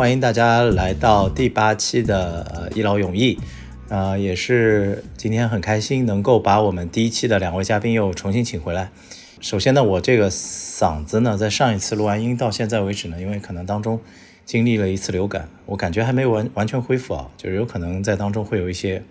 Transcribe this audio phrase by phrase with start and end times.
[0.00, 3.38] 欢迎大家来到第八期的呃一劳永逸，
[3.90, 8.90] 啊，也是今天很开心能够把我们第一期的两位嘉宾又重新请回来。
[9.42, 14.00] 首先呢，我这个嗓子呢，在上一次录完音到现在为止呢，因为可能当中
[14.46, 19.02] 经历了一次流感，我感觉还没完完全恢复啊，就是有可能在当中会有一些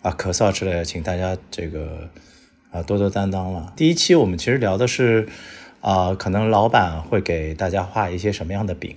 [0.00, 2.08] 啊咳嗽之类的，请大家这个
[2.70, 3.72] 啊多多担当了。
[3.74, 5.26] 第一期我们其实聊的是
[5.80, 8.94] 啊，可能老板会给大家画一些什么样的饼。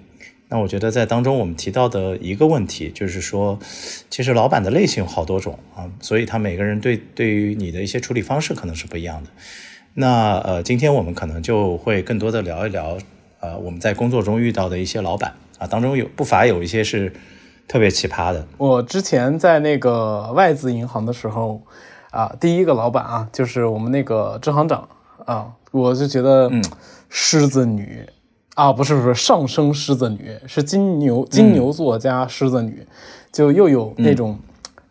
[0.50, 3.60] 那我觉得在当中我们提到的一个问题就是说，
[4.10, 9.30] 其实老板的类型有好多种啊，所以他每个人对对于你的一些处理方式可能是不一样的。
[9.96, 12.98] 那呃，今天我们可能就会更多的聊一聊，
[13.42, 17.12] 呃，我们在工作中遇到的一些老板啊，当中有不乏有一些是
[17.68, 18.48] 特别奇葩的。
[18.58, 21.62] 我之前在那个外资银行的时候
[22.12, 24.88] 啊，第一个老板啊，就是我们那个支行长
[25.26, 26.50] 啊，我就觉得
[27.10, 28.08] 狮子女。
[28.58, 32.84] 啊，不是不是，上升狮子女是金牛金牛座加狮子女，
[33.32, 34.36] 就又有那种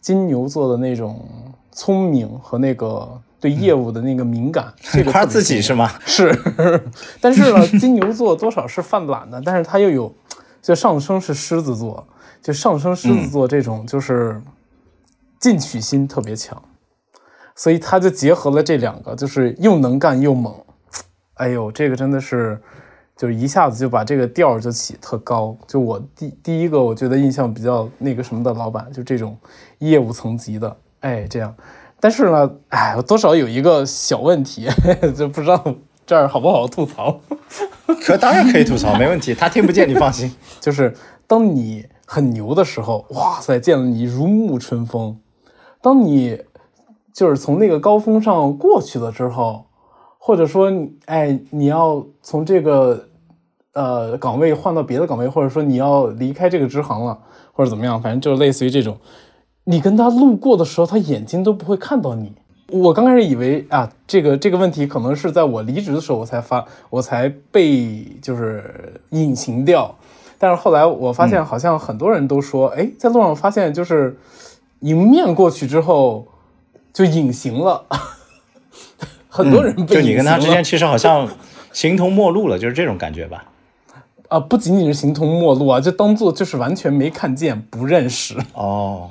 [0.01, 1.29] 金牛座的那种
[1.73, 4.73] 聪明和那个对业务的那个敏感。
[4.79, 5.91] 这个夸自己是吗？
[6.07, 6.33] 是，
[7.21, 10.15] 但是呢，金牛座多少是犯懒的，但是他又有，
[10.63, 12.07] 就上升是狮子座，
[12.41, 14.41] 就上升狮子座这种就是
[15.41, 16.63] 进取心特别强，
[17.57, 20.55] 所以他就结合了这两个，就是又能干又猛。
[21.35, 22.63] 哎呦，这个真的是。
[23.17, 29.35] 就是一下子就把这个调儿就起特高，就我第第一个我觉得印象比较那个什么的老板，就这种
[29.79, 31.55] 业务层级的，哎，这样。
[31.99, 34.69] 但是呢，哎，多少有一个小问题，
[35.17, 35.65] 就不知道
[36.05, 37.19] 这儿好不好吐槽。
[38.03, 40.31] 可当然可以吐槽，没问题，他听不见，你放心。
[40.61, 40.95] 就是
[41.27, 45.17] 当你很牛的时候，哇塞，见了你如沐春风；
[45.81, 46.43] 当你
[47.15, 49.66] 就是从那个高峰上过去了之后。
[50.27, 50.73] 或者说，
[51.05, 53.07] 哎，你要从这个
[53.75, 57.17] 呃岗位换到别的岗位，或者说你要离开这个支行了，
[57.53, 58.99] 或者怎么样，反正就类似于这种。
[59.63, 62.33] 你跟他路过的时候，他眼睛都不会看到你。
[62.73, 69.95] 我刚开始以为啊，这个这个问题可能是在我离职的时候我才发，我才被就是隐形掉。
[70.39, 74.19] 但是后来我发现，好像很多人都说，哎，在路上发现就是
[74.81, 76.27] 迎面过去之后
[76.93, 77.85] 就隐形了。
[79.37, 81.29] 很多人就你跟他之间其实好像
[81.73, 83.45] 形同陌路了， 就是这种感觉吧？
[84.29, 88.35] 啊，不仅仅是形同陌路啊，就当做就是完全没看见、不认识。
[88.55, 89.11] 哦，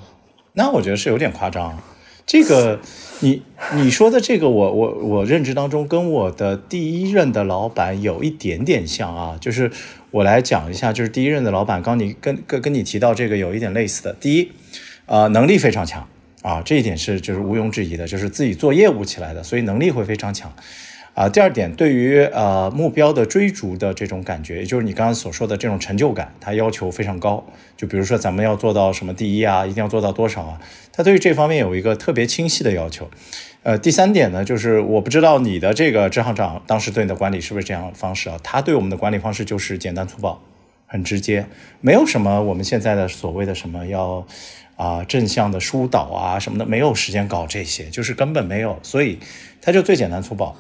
[0.54, 1.78] 那我觉得是有点夸张。
[2.26, 2.80] 这个
[3.20, 3.44] 你
[3.76, 9.38] 你说的这个，我我我认知当中跟我的第一任的老板有一点点像啊。
[9.40, 9.72] 就是
[10.10, 14.12] 我来讲一下，就是第一任的老板，刚你跟跟跟你提到这个有一点类似的。
[14.14, 14.52] 第一，
[15.06, 16.08] 呃，能力非常强。
[16.46, 20.54] 啊，这一点是就是毋庸置疑的，就是自己做业务起来的，所以能力会非常强。
[21.16, 27.44] 啊，第二点，对于呃目标的追逐的这种感觉，也就是你刚刚所说的这种成就感，他要求非常高。
[27.76, 30.62] 就比如说咱们要做到什么第一啊，一定要做到多少啊，
[30.92, 33.10] 他对于这方面有一个特别清晰的要求。
[33.64, 38.38] 呃，第三点呢，就是我不知道你的这个支行长当时对你的管理是不是这样方式啊？
[38.44, 40.40] 他对我们的管理方式就是简单粗暴，
[40.86, 41.48] 很直接，
[41.82, 44.28] 没有什么我们现在的所谓的什么要。
[44.76, 49.20] 啊，正向的疏导啊什么的，没有时间搞这些，就是根本没有，所以
[49.62, 50.56] 他就最简单粗暴。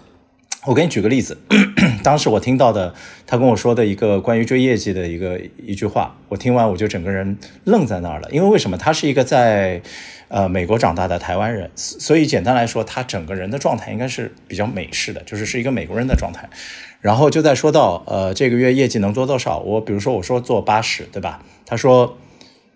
[0.66, 1.38] 我给你举个例子，
[2.02, 2.96] 当时我听到的，
[3.28, 8.28] 他跟我说的一个关于追业绩的一个一句话，我听完我就整个人愣在那儿了。
[8.32, 8.76] 因为为什么？
[8.76, 9.80] 他是一个在
[10.28, 16.50] 呃美国长大的台湾人，所以简单来说，他整个人的状态应该是比较美式的，就是是一个美国人的状态。
[17.00, 21.44] 然后就在说到呃这个月业绩能做多少，我比如说我说做八十，对吧？
[21.66, 22.18] 他说。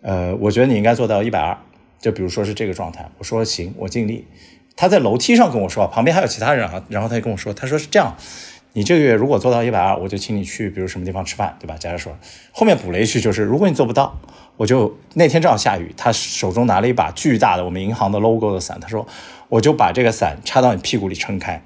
[0.02, 1.58] 呃，我觉得你应该做到一百二，
[2.00, 3.10] 就比如说是这个状态。
[3.18, 4.26] 我说行，我尽力。
[4.76, 8.16] 他在楼梯上跟我说，旁边还有其他人啊，然后他就跟我说，他说是这样，
[8.74, 11.76] 你这个月如果做到一百二，我就请你去，比如什么地方吃饭，对吧？
[11.78, 12.16] 假如说
[12.54, 14.18] 后面补了一句，就是如果你做不到，
[14.56, 19.06] 我就那天正好下雨，他手中拿了一把巨大的我们银行的 logo 的伞，他说
[19.50, 21.62] 我就把这个伞插到你屁股里撑开。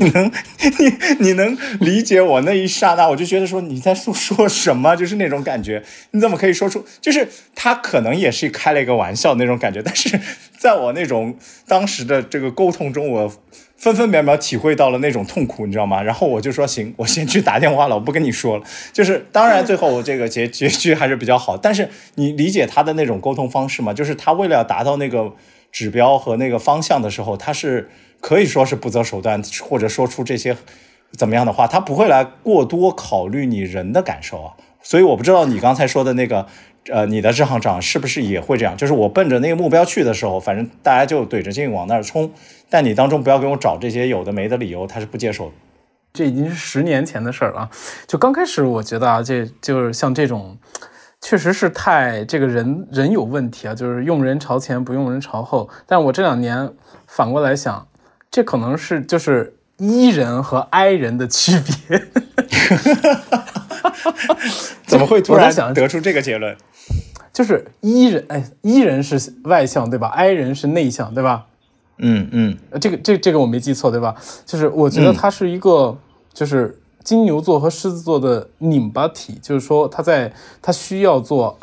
[0.00, 0.30] 你能，
[0.78, 5.82] 你你能理解我那一刹那，我就觉得说你在说说什么，就是那种感觉。
[6.12, 10.18] 你怎么可以说出，就是他可能也是开了一个玩笑那种感觉，但是
[10.58, 13.32] 在我那种当时的这个沟通中，我
[13.76, 16.02] 分分秒秒体会到了那种痛苦，你知道吗？
[16.02, 18.64] 然后我就说行，我先去打电话了，我不跟你说了。
[18.92, 23.92] 就是当然最后我这个结结局还是比较好，但是你理解他的那种沟通方式吗？
[23.92, 25.32] 就是他为了要达到那个
[25.70, 27.88] 指标和那个方向的时候，他是。
[28.20, 30.56] 可以说是不择手段，或者说出这些
[31.16, 34.52] 怎么样的话，他不会来过多考虑你人的感受啊。
[34.82, 36.46] 所以我不知道你刚才说的那个，
[36.90, 38.76] 呃，你的支行长是不是也会这样？
[38.76, 42.30] 就是我奔着那个目标去的时候，反正大家就怼着劲往那儿冲，
[42.68, 45.52] 但你当中不要给我找这些有的没的理由，他是不接受的。
[46.12, 47.68] 这已经是十年前的事儿了。
[48.06, 50.58] 就刚开始，我觉得啊，这就是像这种。
[51.20, 55.68] 确实是太这个人人有问题啊，就是用人朝前不用人朝后。
[55.84, 56.72] 但我这两年
[57.08, 57.87] 反过来想，
[58.30, 61.52] 这可能是就是 E 人和 I 人的区
[61.88, 61.98] 别。
[64.86, 66.56] 怎么会突然想得出这个结论？
[67.32, 71.46] 就是 E 人，哎，E 人是外向对吧？I 人是内向对吧？
[71.98, 74.14] 嗯嗯，这个这这个我没记错对吧？
[74.46, 75.98] 就是我觉得他是一个
[76.32, 76.78] 就是。
[77.04, 80.30] 金牛座和狮子座的拧巴体，就是说他在
[80.60, 81.58] 他需要做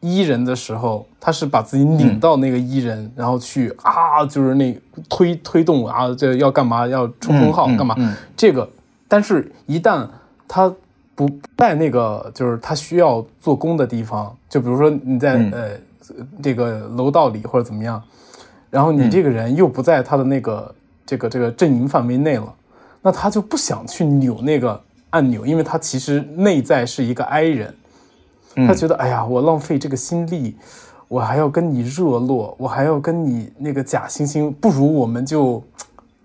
[0.00, 4.78] 伊人的时候，他是把自己拧到那个伊人，然后去啊，就是那
[5.08, 6.86] 推推动啊，这要干嘛？
[6.86, 7.96] 要冲锋号干嘛？
[8.36, 8.68] 这个，
[9.08, 10.06] 但是一旦
[10.46, 10.72] 他
[11.14, 15.70] 不在那个就是他需要做工的地方，就比如说你在呃
[16.42, 18.02] 这个楼道里或者怎么样，
[18.70, 22.52] 然后你这个人又不在他的那个这个这个阵营范围内了。
[23.02, 27.72] 那他就不想去扭那个按钮，因为他其实内在是一个 I 人，
[28.66, 30.56] 他觉得哎呀，我浪费这个心力，
[31.08, 35.62] 我还要跟你热络，我还要跟你那个假惺惺，不如我们就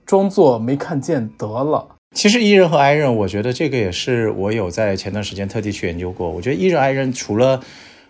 [0.05, 1.87] 装作没看见得了。
[2.15, 6.29] 其实 E 人和 I 人，我觉得这个也是我有在前段时间特地去研究过。
[6.29, 7.61] 我觉得 E 人 I 人除了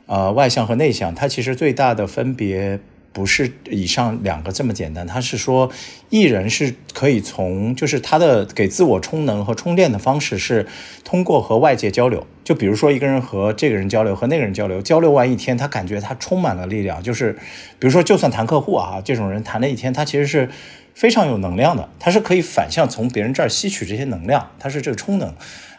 [0.07, 2.79] 呃外向和内向，它其实最大的分别。
[3.13, 5.69] 不是以上两个这么简单，他是说
[6.09, 10.65] 艺人是可以从，就是他的给自我充能和充电的方式是
[11.03, 12.25] 通过和外界交流。
[12.43, 17.03] 就比如说一个人和这个人交流，和那个人交流，交流完一天，他感觉他充满了力量。
[17.03, 17.33] 就是
[17.79, 20.49] 比如说，就算谈客户啊，这种人谈了一天，他其实是
[20.93, 25.33] 非常有能量的，他是可以反向从别人这儿吸取这些能量，他是这个充能。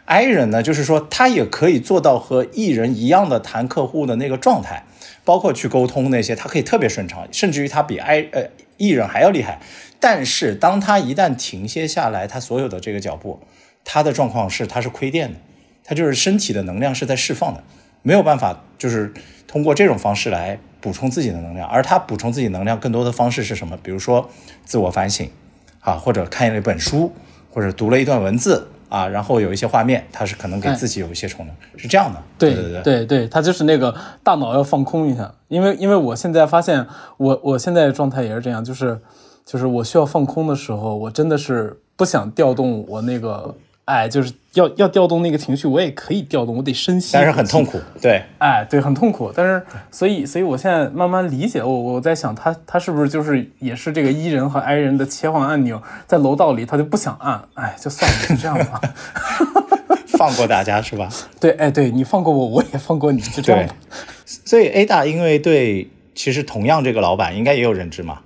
[0.05, 4.85] I 人呢，就是说他也可以做到和艺人一样的谈客户的那个状态。
[5.25, 9.59] 包括去沟通那些，他可以特别顺畅，甚至于他比 I 呃艺人还要厉害。
[9.99, 13.39] 但是当他一旦停歇下来，他所有的这个脚步，
[13.85, 15.39] 他的状况是他是亏电的，
[15.83, 17.63] 他就是身体的能量是在释放的，
[18.01, 19.13] 没有办法就是
[19.47, 21.65] 通过这种方式来补充自己的能量。
[21.69, 23.77] 而他补充自己能量更多的方式是什么？
[23.81, 24.29] 比如说
[24.65, 25.29] 自我反省，
[25.79, 27.13] 啊，或者看一本书，
[27.49, 28.72] 或者读了一段文字。
[28.93, 32.21] 啊，然后有一些画面，他是可能给自己有一些充能，是这样的。
[32.37, 36.85] 对对对对对，他就是那个大脑要放空一下，因为因为我现在发现，
[37.17, 38.99] 我我现在状态也是这样，就是
[39.43, 43.55] 就是我需要放空的时候，我真的是不想调动我那个。
[43.85, 58.79] 哎，就是要要调动那个情绪，我也可以调动，我得深吸，但是很痛苦，对，哎，对，很痛苦，但是所以所以我现在慢慢理解，我我在想他他是不是就是也是这个 E 人和 I 人的切换按钮，在楼道里他就不想按，哎，就算了，就这样吧，
[60.17, 61.09] 放过大家是吧？
[61.41, 63.67] 对，哎，对你放过我，我也放过你，就这样。
[64.25, 68.21] 所以 A 大因为对，其实同样这个老板应该也有认知嘛？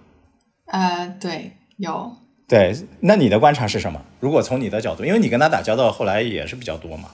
[0.68, 2.12] 呃，对，有。
[2.47, 4.01] 对，那你的观察是什么？
[4.21, 7.09] 如果从你的角度，因为你跟他打交道后来也是比较多嘛。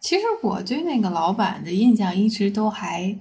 [0.00, 3.14] 其实我对那个老板的印象一直都还，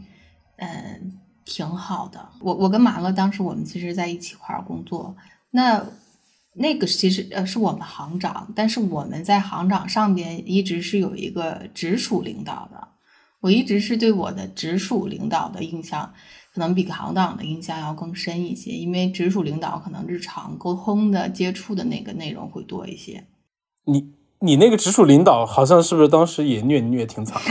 [0.56, 2.30] 嗯，挺好的。
[2.40, 5.16] 我我跟马乐当时我们其实在一起块儿工作，
[5.52, 5.86] 那
[6.54, 12.88] 那个其实呃是我们行长，但是我们在行长上边一直是有一个直属领导的。
[13.42, 16.14] 我一直是对我的直属领导的印象。
[16.54, 23.24] 可能比行当的印象要更深一些，因为直属领导可能日常沟通的接触的那个内容会多一些。
[23.86, 27.42] 你你那个直属领导好像是不是当时也虐虐挺惨？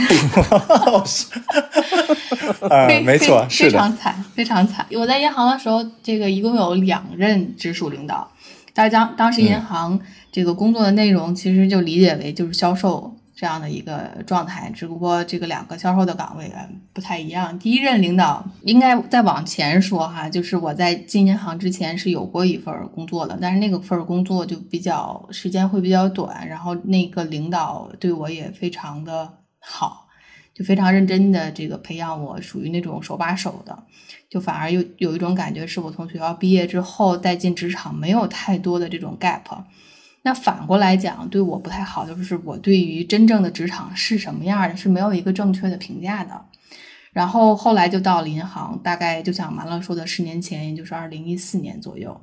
[2.69, 4.85] 啊，没错，非常惨，非常惨。
[4.91, 8.29] 我在银行的时候，这个一共有两任直属领导，
[8.73, 9.99] 大家当当时银行
[10.31, 13.15] 这个工作的内容其实就理解为就是销售。
[13.41, 16.47] 这样的一个状态，只不过这个两个销售的岗位
[16.93, 17.57] 不太一样。
[17.57, 30.05] 第一任领导应该再往前说哈，就是我在进银行之前是有过一份工作的，但是那个份工作就比较时间会比较短，然后那个领导对我也非常的好，
[30.53, 33.75] 就非常认真的这个培养我，属于那种手把手的，
[34.29, 39.41] 就反而有有一种感觉，是我从学校毕业之后再进职场没有太多的这种 gap。
[40.23, 46.45] 那反过来讲，对我不太好，就是我对于真正的职场是什么样的，是没有一个正确的评价的。
[47.11, 52.21] 然后后来就到了银行，大概就像马乐说的，十年前，也就是二零一四年左右，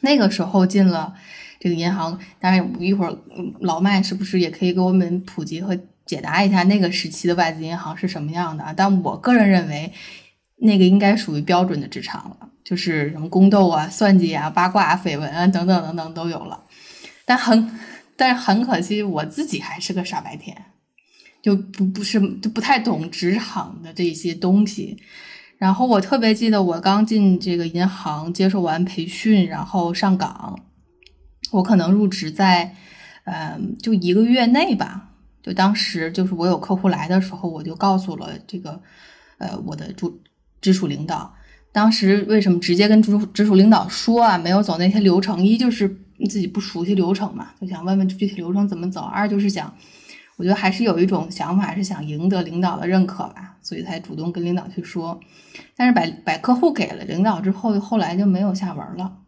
[0.00, 1.14] 那个时候进了
[1.60, 2.18] 这个银行。
[2.40, 3.16] 当然，一会儿
[3.60, 8.64] 老麦是不是也可以给我们普及和解答一下那个时期的外资银行是什么样的？
[8.76, 9.92] 但我个人认为，
[10.56, 16.60] 那个应该属于标准的职场了，就是什么宫斗啊、算计啊、八卦、绯闻啊等等等等都有了。
[17.30, 17.70] 但很，
[18.16, 20.64] 但是很可惜，我自己还是个傻白甜，
[21.40, 25.00] 就不不是就不太懂职场的这些东西。
[25.56, 30.58] 然后我特别记得，我刚进这个银行，接受完培训，然后上岗，
[31.52, 32.74] 我可能入职在，
[33.26, 35.10] 嗯，就一个月内吧，
[35.40, 38.82] 就当时就是我有客户来的时候，我就告诉了这个
[39.38, 40.20] 呃我的主
[40.60, 41.32] 直属领导。
[41.70, 44.36] 当时为什么直接跟直属直属领导说啊？
[44.36, 45.96] 没有走那些流程，一就是
[46.26, 49.72] 自己不熟悉流程嘛，就想问问具体流程怎么走；二就是想，
[50.36, 55.18] 我觉得还是有一种想法是想赢得领导的认可吧，所以才主动跟领导去说。
[55.76, 59.18] 但是把把客户给了领导之后，后来就没有下文了。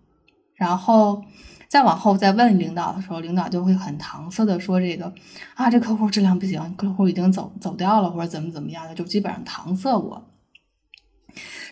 [0.55, 1.25] 然后
[1.69, 5.13] 再往后再问领导的时候，领导就会很搪塞的说这个
[5.55, 10.25] 啊，这客户质量不行，客户已经走走掉了，或者怎么怎么样的，就基本上搪塞我。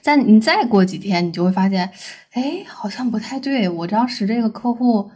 [0.00, 1.90] 再你再过几天，你就会发现，
[2.32, 3.68] 哎，好像不太对。
[3.68, 5.10] 我当时这个客户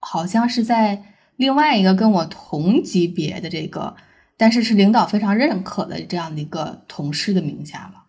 [0.00, 1.02] 好像是在
[1.36, 3.96] 另外一个跟我同级别的这个，
[4.36, 8.02] 但是是领导非常认可的这样的一个同事的名下了。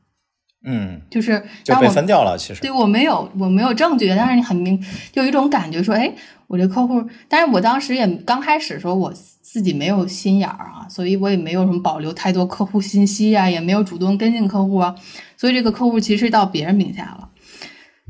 [0.65, 2.37] 嗯，就是就被分掉了。
[2.37, 4.77] 其实对我没有我没有证据，但是你很明
[5.13, 6.11] 就有一种感觉说，哎，
[6.47, 9.13] 我这客户，但是我当时也刚开始说我
[9.49, 14.93] 自己没有心眼儿啊，所以我也没有什么保留太多客户信息啊，也没有主动跟进客户啊。
[15.37, 17.29] 所以这个客户其实到别人名下了，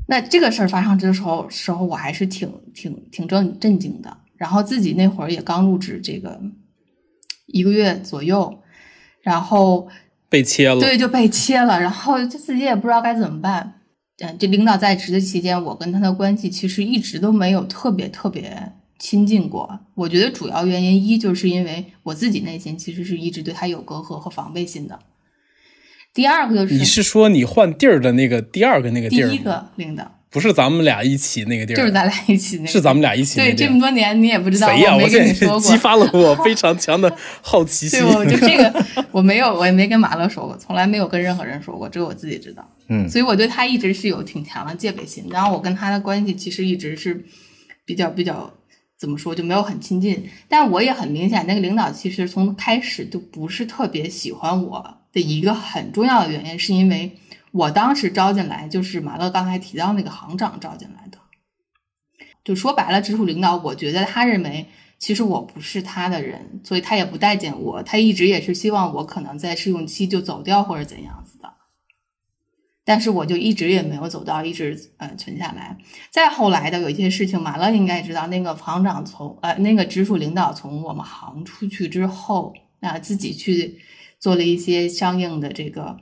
[0.08, 4.18] 那这个事儿发生之后时候，我还是挺挺挺震震惊的。
[4.36, 6.42] 然后自己那会儿也刚入职这个
[7.46, 8.60] 一个月左右，
[9.22, 9.88] 然后
[10.30, 11.80] 被切了，对，就被切了。
[11.80, 13.82] 然后就自己也不知道该怎么办。
[14.18, 19.80] 嗯，这领导在职的期间，我跟他的关系其实一直都没有特别特别亲近过。
[19.96, 25.00] 我觉得主要原因一就是因为我自己内心其实是一直对他有隔阂和防备心的。
[26.14, 29.30] 第二个就是你是说你换地儿的那个第二个那个地儿？
[29.30, 33.38] 第一个领导不是咱们俩一起那个地儿，就是咱俩一起那个，是咱们俩一起。
[33.38, 34.94] 对，这么多年你也不知道，谁呀？
[34.94, 38.00] 我没跟你说过，激发了我非常强的好奇心。
[38.04, 42.68] 对，我就这个我没有，我也没跟马乐说过，从来没有跟任何人说过，只有我自己知道。
[42.90, 45.26] 嗯，所以我对他一直是有挺强的戒备心。
[45.30, 47.24] 然后我跟他的关系其实一直是
[47.86, 48.54] 比较比较
[48.98, 50.30] 怎么说，就没有很亲近。
[50.48, 54.96] 但我也很明显，那个领导其实从开始就不是特别喜欢我。
[55.14, 57.18] 的一个很重要的原因，是因为
[57.52, 61.18] 我当时招进来就是马乐刚才提到那个行长招进来的，
[62.44, 64.68] 就说白了，直属领导，我觉得他认为
[65.00, 71.52] 其实我不是他的人，所以他也不待见我，他一直也是希望我可能在试用期就走掉或者怎样子的，
[72.88, 75.78] 但是我就一直也没有走到，一直呃存下来。
[76.10, 83.80] 再后来的有一些事情，马乐应该知道，那个行长从呃那个直属领导从我们行出去之后，啊自己去。
[84.20, 85.96] 做了一些相应的这个，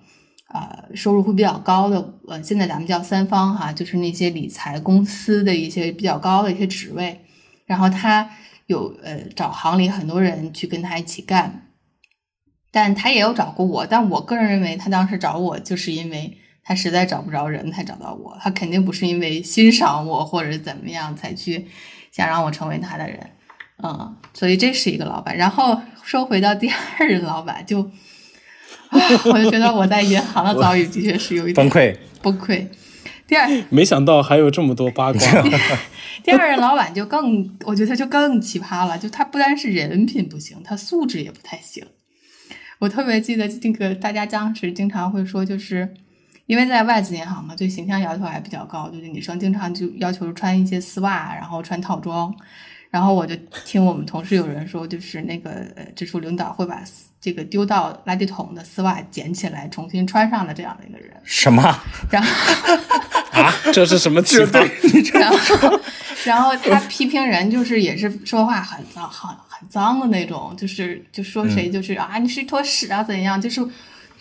[0.48, 7.20] 呃，收入会比较高的，呃，现在咱们叫三方哈，就是那些理财公司的一些比较高的一些职位，
[7.66, 8.30] 然后他
[8.68, 11.74] 有呃找行里很多人去跟他一起干，
[12.72, 21.68] 但他也有找过我，但我个人认为他当时找我就是因为他实在找不着人才找到我，他肯定不是因为欣赏我或者怎么样才去
[22.12, 23.20] 想让我成为他的人。
[23.84, 25.38] 嗯，所以这是一个老板。
[25.38, 27.80] 然后说回到第二任老板，就，
[29.26, 32.68] 我就觉得我在银行的遭遇的确是有一点崩溃，崩溃。
[33.28, 35.20] 第二， 没想到还有这么多八卦。
[36.24, 38.98] 第二任老板就更，我觉得就更奇葩了。
[38.98, 41.86] 就他不单是人品不行，他素质也不太行。
[42.80, 45.94] 我特别记得那个大家当时经常会说，就是
[46.46, 52.34] 因为在外资银行嘛，对形象要求还比较高，就是女生经常就要求穿一些丝袜，然后穿套装。
[52.92, 53.36] 然后我就
[53.66, 56.82] 听我们同事有人说，就是那个呃直属领导会把
[57.20, 61.12] 这个丢到垃圾桶的丝袜捡起来重新穿上的这样的一个人。
[61.24, 61.62] 什么？
[62.10, 62.30] 然后
[63.42, 64.66] 啊，这是什么气氛？
[65.20, 65.80] 然后，
[66.26, 73.42] 然后他批评人就是也是说话很脏、很很脏的那种，就是就说谁就是啊，你是一坨屎啊，怎样？
[73.42, 73.60] 就是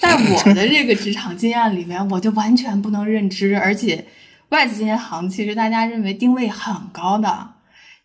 [0.05, 3.57] 在我的这个职场经验里面，我就完全不能认知。
[3.57, 4.05] 而且
[4.51, 7.49] 外资银行其实大家认为定位很高的。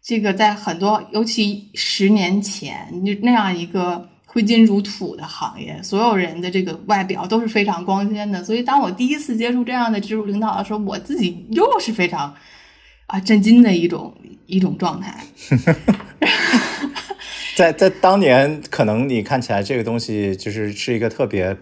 [0.02, 8.42] 这个在很多，尤其十年前，就那样一个挥金如土的行业，所有人的这个外表都是非常光鲜的。
[8.42, 12.34] 所以，当我第一次接触这样的直属领导的时候，我自己又是非常
[13.08, 14.16] 啊震惊的一种
[14.46, 15.22] 一种状态。
[17.56, 21.56] 在在当年，可能你看起来这个东西就是是一个特别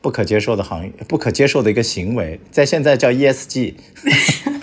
[0.00, 3.74] 不可接受的行业，不可接受的一个行为，在现在叫 ESG。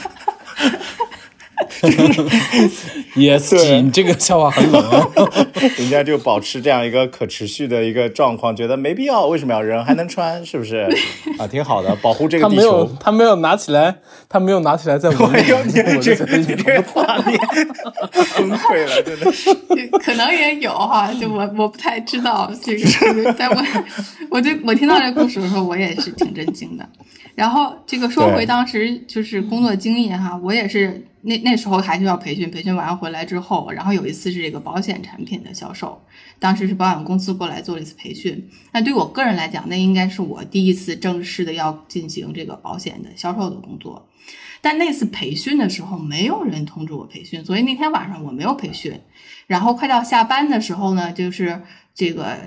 [3.15, 5.07] 也是，你这个笑话很冷啊。
[5.77, 9.83] 人家就保持这样一个可持续的一个状况，觉得没必要，为什么要扔？
[9.83, 10.87] 还能穿，是不是？
[11.37, 12.61] 啊，挺好的，保护这个地球。
[12.61, 13.95] 他没有，他没有拿起来，
[14.29, 15.31] 他没有拿起来在闻。
[15.31, 17.39] 没有，你这这画面
[18.37, 19.53] 崩溃了，真的是。
[20.03, 23.63] 可能也有哈，就我我不太知道这个，但我
[24.29, 26.87] 我对我听到这故事的时候，我也是挺震惊的。
[27.33, 36.01] 然后这个说回当时就是工作经验哈，我也是那那时候还需要培训，培训完回来之后，然后有一次是这个保险产品的销售，
[36.39, 38.49] 当时是保险公司过来做了一次培训。
[38.71, 44.07] 那对我个人来讲，那应该是我第一次正式的要进行这个保险的销售的工作。
[44.63, 48.99] 但那次培训的时候，没有人通知我培训，所以那天晚上我没有培训。
[49.47, 51.61] 然后快到下班的时候呢，就是
[51.95, 52.37] 这个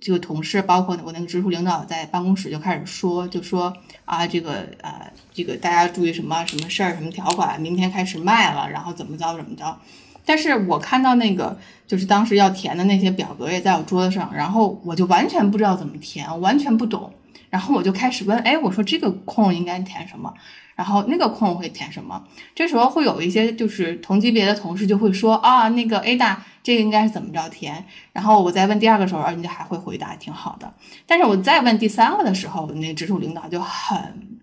[0.00, 3.72] 这个同事，包括我那个直属领导，在办公室就开始说，就说
[4.04, 9.78] 啊，这个呃，这个大家注意什么什么事儿，什么条款，明天开始卖了，然后怎么着怎么着。
[10.24, 17.12] 但是我看到那个就是当时要填的那些表格也在我桌子上，然后我就完全不知道怎么填，完全不懂。
[17.50, 20.32] 然后我就开始问，哎，我说这个空应该填什么？
[20.76, 22.22] 然后那个空会填什么？
[22.54, 27.84] 这时候会有一些就是同级别的同事就会说啊，那个 Ada 这个应该是怎么着填？
[28.12, 30.74] 然后我再问第二个时候，人家还会回答挺好的。
[31.06, 34.40] 但是我再问第三个的时候，那直属领导就很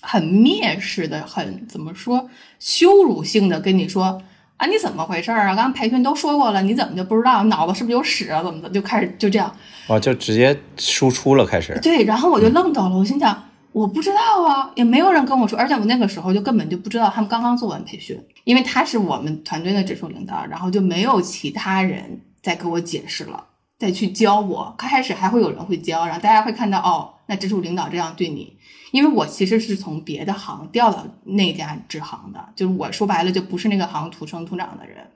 [0.00, 2.28] 很蔑视的，很怎么说
[2.58, 4.20] 羞辱性的跟你说
[4.58, 5.46] 啊，你怎么回事啊？
[5.46, 7.44] 刚刚培训都说过了，你怎么就不知道？
[7.44, 8.42] 脑子是不是有屎啊？
[8.42, 8.68] 怎么的？
[8.68, 9.54] 就开始就这样，
[9.86, 11.78] 哦，就直接输出了，开始。
[11.80, 13.46] 对，然后我就愣到了，我心想。
[13.72, 23.44] 我不知道啊，也没有人跟我说，而且我那个时候就根本就不知道他们刚刚做完培训，因为他是我们团队的直属领导，然后就没有其他人再给我解释了，
[23.78, 24.74] 再去教我。
[24.76, 28.56] 刚开始还会有人会教，然后大家会看到哦，那直属领导这样对你，
[28.90, 35.06] 因为我其实是从别的行调到那家支行的，就是我说白了就不是那个行土生土长的人。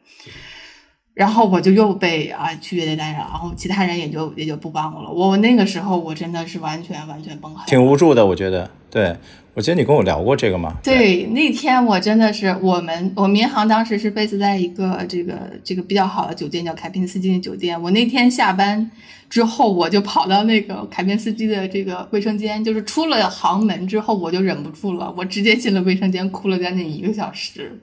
[1.15, 5.09] 然后我就又被啊区别对待，然后其他人也就也就不帮我了。
[5.09, 8.27] 我那个时候我真的是完全完全崩溃，挺无助的。
[8.27, 9.17] 我觉得，对
[9.55, 10.75] 我记得你跟我聊过这个吗？
[10.83, 17.81] 对，那天我真的是我们我们银行当时是 base 在一个这个这个比较好的酒店，叫凯宾斯基酒店。
[17.81, 18.91] 我那天下班
[19.31, 27.79] 之后，我就跑到那个凯宾斯基的这个卫生间，就是出了行门之后，我就忍不住了，我直接进了卫生间，哭了将近一个小时。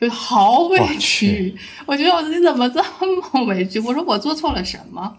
[0.00, 2.80] 就好委屈，我觉得我自己怎么这
[3.32, 3.80] 么委屈？
[3.80, 5.16] 我说我做错了什么？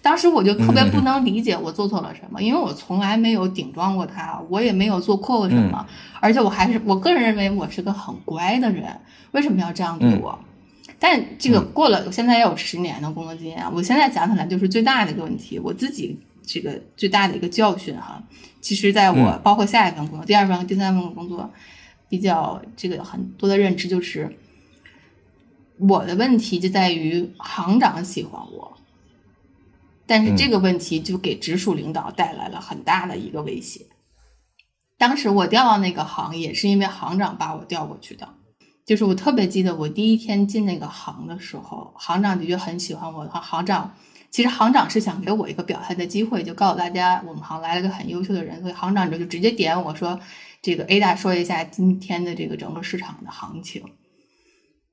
[0.00, 5.84] 当时我就特别不能理解我做错了什么，因为我从来没有顶撞过他，我也没有做错过什么，
[6.20, 8.84] 而且我还是我个人认为我是个很乖的人，
[9.32, 10.38] 为什么要这样对我？
[10.98, 18.22] 但这个过了，我现在也有十年的工作经验，我现在想起来就是最大的一个问题，我自己这个最大的一个教训哈。
[18.60, 21.50] 其实在我包括下一份工作、第二份和第三份工作。
[22.08, 24.36] 比较这个很多的认知就是，
[25.78, 28.76] 我的问题就在于行长喜欢我，
[30.06, 33.86] 但是这个问题就给直属领导带来了很大的一个威胁。
[34.96, 38.28] 当时我调到那个行也是因为行长把我调过去的，
[38.86, 43.26] 就是我特别记得我第一天进那个行的时候，行长的确很喜欢我。
[43.26, 43.92] 行长
[44.30, 50.20] 其实行长是想给我一个表态的机会，就告诉大家我们行来了个很优秀的人，所以行长就就直接点我说。
[50.64, 53.82] 这个 A 大说一下今天的这个整个市场的行情，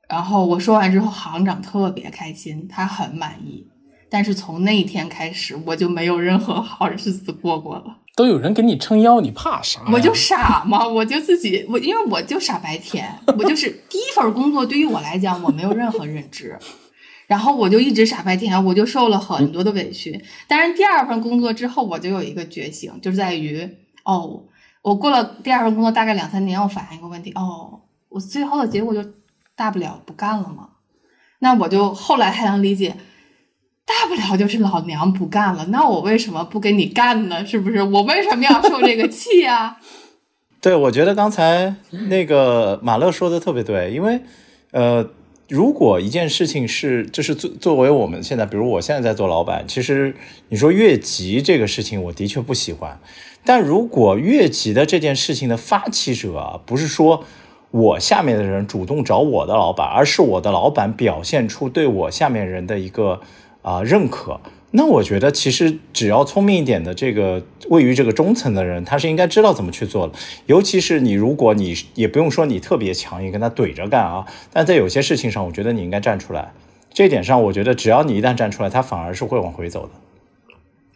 [0.09, 3.65] 然后我说完之后，行长特别开心，他很满意。
[4.09, 7.99] 但是从那一天开始，我就没有任何好日子过过了。
[8.17, 9.79] 都有人给你撑腰，你怕啥？
[9.93, 10.85] 我就傻嘛？
[10.85, 16.59] 我就自己我，因为我就傻白甜，我就是第一份工作，对于我来讲，我没有任何认知，
[17.27, 20.21] 然后我就一直傻白甜，我就受了很多的委屈。
[20.49, 23.69] 但是第二份工作之后，我就有一个觉醒，就在于
[24.03, 24.43] 哦。
[24.81, 29.03] 我过了第二份工作，大概两三年，我反应一个问题，哦，我最后的结果就
[29.55, 30.69] 大不了不干了嘛。
[31.39, 32.95] 那我就后来才能理解，
[33.85, 35.65] 大不了就是老娘不干了。
[35.65, 37.45] 那我为什么不跟你干呢？
[37.45, 37.81] 是不是？
[37.83, 39.77] 我为什么要受这个气啊？
[40.61, 41.75] 对，我觉得刚才
[42.09, 44.21] 那个马乐说的特别对，因为
[44.71, 45.07] 呃，
[45.49, 50.15] 如果一件事情是，就是作作为我们现在，比如我现在在做老板，其实
[50.49, 52.99] 你说越级这个事情，我的确不喜欢。
[53.43, 57.23] 但如果越级的这件事情的发起者不是说
[57.71, 63.21] 我下面的人主动找我的老板，而是我的老板表现出对我下面人的一个
[63.61, 64.39] 啊认可，
[64.71, 70.13] 那我觉得其实只要聪明一点的这个位于这个中层的人，他是应该知道怎么去做的。
[70.45, 76.51] 尤其是你，如果你也不用说你特别强硬跟他怼着干啊，但在有些事情上，我觉得你应该站出来。
[76.93, 79.91] 这点上，我觉得只要你一旦站出来，他反而是会往回走的。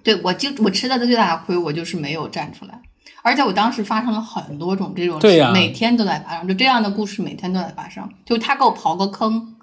[0.05, 2.79] 对我就我吃的最大的亏，我就是没有站出来，
[3.23, 8.07] 而且我当时发生了很多种这种事，每天都在发生，就这样的故事每天都在发生。
[8.23, 9.55] 就他给我刨个坑，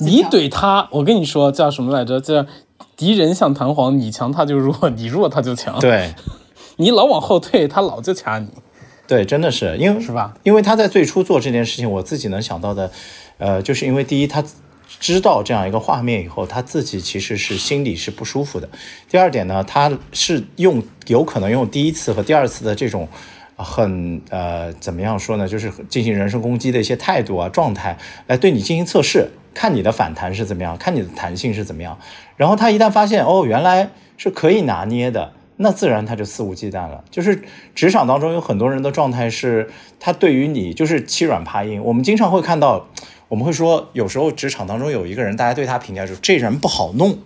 [0.00, 2.20] 你怼他，我跟你说叫什么来着？
[2.20, 2.44] 叫
[2.96, 5.78] 敌人像弹簧，你强他就弱，你弱他就强。
[5.78, 6.12] 对，
[6.78, 8.48] 你老往后退，他老就掐你。
[9.06, 10.34] 对，真的是因为是吧？
[10.42, 12.90] 因为他在最初做这件事情，我自己能想到的，
[13.38, 14.42] 呃，就是因为第一他。
[15.00, 18.68] 知道这样一个画面以后，他自己其实是心里是不舒服的。
[19.08, 23.08] 第二点呢，他是用有可能用第一次和第二次的这种
[23.56, 25.46] 很呃怎么样说呢？
[25.46, 31.98] 就是进行人身攻击的一些态度啊、状态，来对你进行测试，看你的反弹是怎么样，看你的弹性是怎么样。
[32.36, 37.04] 然后他一旦发现哦，原来是可以拿捏的，那自然他就肆无忌惮了。
[37.10, 37.42] 就是
[37.74, 41.82] 职场当中有很多人的状态是，他对于你就是欺软怕硬。
[41.84, 42.88] 我们经常会看到，
[43.32, 47.16] 我们会说，有时候职场当中有一个人，大家对他评价就是这人不好弄。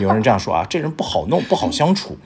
[0.00, 2.16] 有人这样说啊， 这人不好弄，不好相处。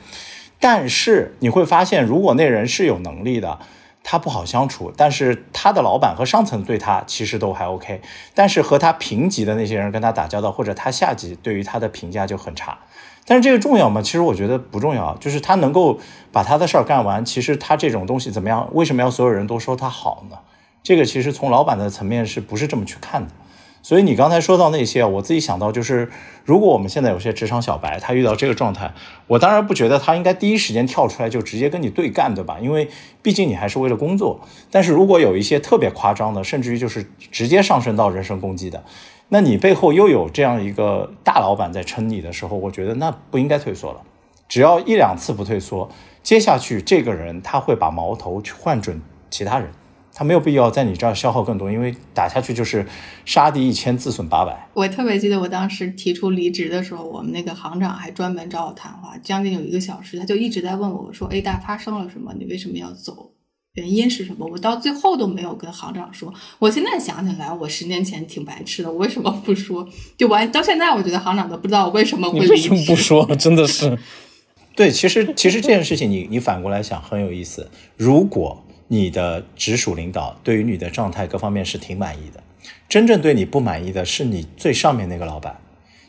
[0.59, 3.59] 但是你会发现，如果那人是有能力的，
[4.05, 8.03] 他不好相处，但是他的老板和上层对他其实都还 OK。
[8.35, 12.77] 但是和他平级的那些人跟他打交道，或者他下级对于他的评价就很差。
[13.25, 14.03] 但是这个重要吗？
[14.03, 15.99] 其实我觉得不重要，就是他能够
[16.31, 17.25] 把他的事儿干完。
[17.25, 18.69] 其实他这种东西怎么样？
[18.75, 20.37] 为什么要所有人都说他好呢？
[20.83, 23.31] 这个其实从老板的层面是不是这么去看的？
[23.83, 26.11] 所以你刚才说到那些，我自己想到就是，
[26.45, 28.93] 如果我们现在有些职场小白，他遇到这个状态，
[29.27, 32.59] 我当然不觉得他应该第一时间跳出来就直接跟你对干，对吧？
[32.61, 32.91] 因为
[33.23, 34.39] 毕竟你还是为了工作。
[34.71, 38.85] 但是如果有一些特别夸张的，甚至于就是直接上升到人身攻击的，
[39.31, 44.03] 那你背后又有这样一个大老板在撑你的时候，我觉得那不应该退缩了。
[44.47, 45.89] 只要一两次不退缩，
[46.23, 49.71] 接下去这个人他会把矛头去换准其他人。
[50.13, 52.87] 他没有必要在你这儿消耗更多，因为打下去就是
[53.25, 54.69] 杀敌一千自损八百。
[54.75, 62.35] 我特别记得我当时提出离职的时候，我们那个行长还专门找我谈话，将近有一个小时，他就一直在问我说：“A 大发生了什么？
[62.39, 63.31] 你为什么要走？
[63.75, 66.35] 原因是什么？”我到最后都没有跟行长说。
[66.59, 69.89] 我现在想起来，我十年前挺白痴的，我为什么不说？
[70.19, 72.51] 就完到现在，我觉得行长都不知道我为什么会离职。
[72.51, 73.25] 为什么不说？
[73.37, 73.97] 真的是。
[74.77, 77.71] 对，其实其实这件事情，你你反过来想很有意思。
[77.97, 82.43] 如果你的直属领导对于你的状态各方面是挺满意的，
[82.89, 85.59] 真正对你不满意的是你最上面那个老板。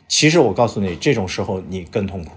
[0.08, 2.32] 其实我告诉你，这种时候你更痛苦，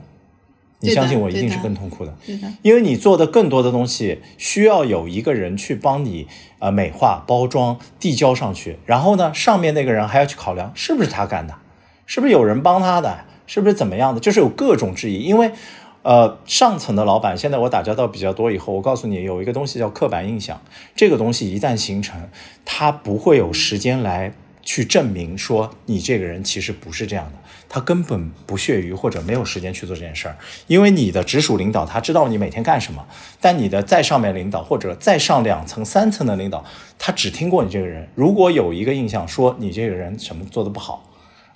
[0.82, 2.14] 你相信我，一定是更痛苦的。
[2.62, 6.28] 因为你做的更多的东西需要有一个人去帮你
[6.60, 11.56] 呃美化、包装、递交上去，然后呢，上面那个人还要去考量是不是他干的，
[12.06, 15.52] 是不是有人帮他的，是不是怎么样的，就是有各种质疑，因为。
[16.06, 20.62] 呃，上层的老板，现在我打交道比较多以后，我告诉你，有一个东西叫刻板印象。
[20.96, 22.30] 这个东西一旦形成，
[22.64, 30.38] 他不会有时间来去证明说你这个人其实不是这样的，他根本不屑于或者没有时间去做这件事儿。
[30.68, 33.08] 因为你的直属领导他知道你每天干什么，
[33.42, 36.64] 但你的再上面领导或者再上两层、三层的领导，
[37.00, 38.08] 他只听过你这个人。
[38.14, 41.04] 如果有一个印象说你这个人什么做的不好。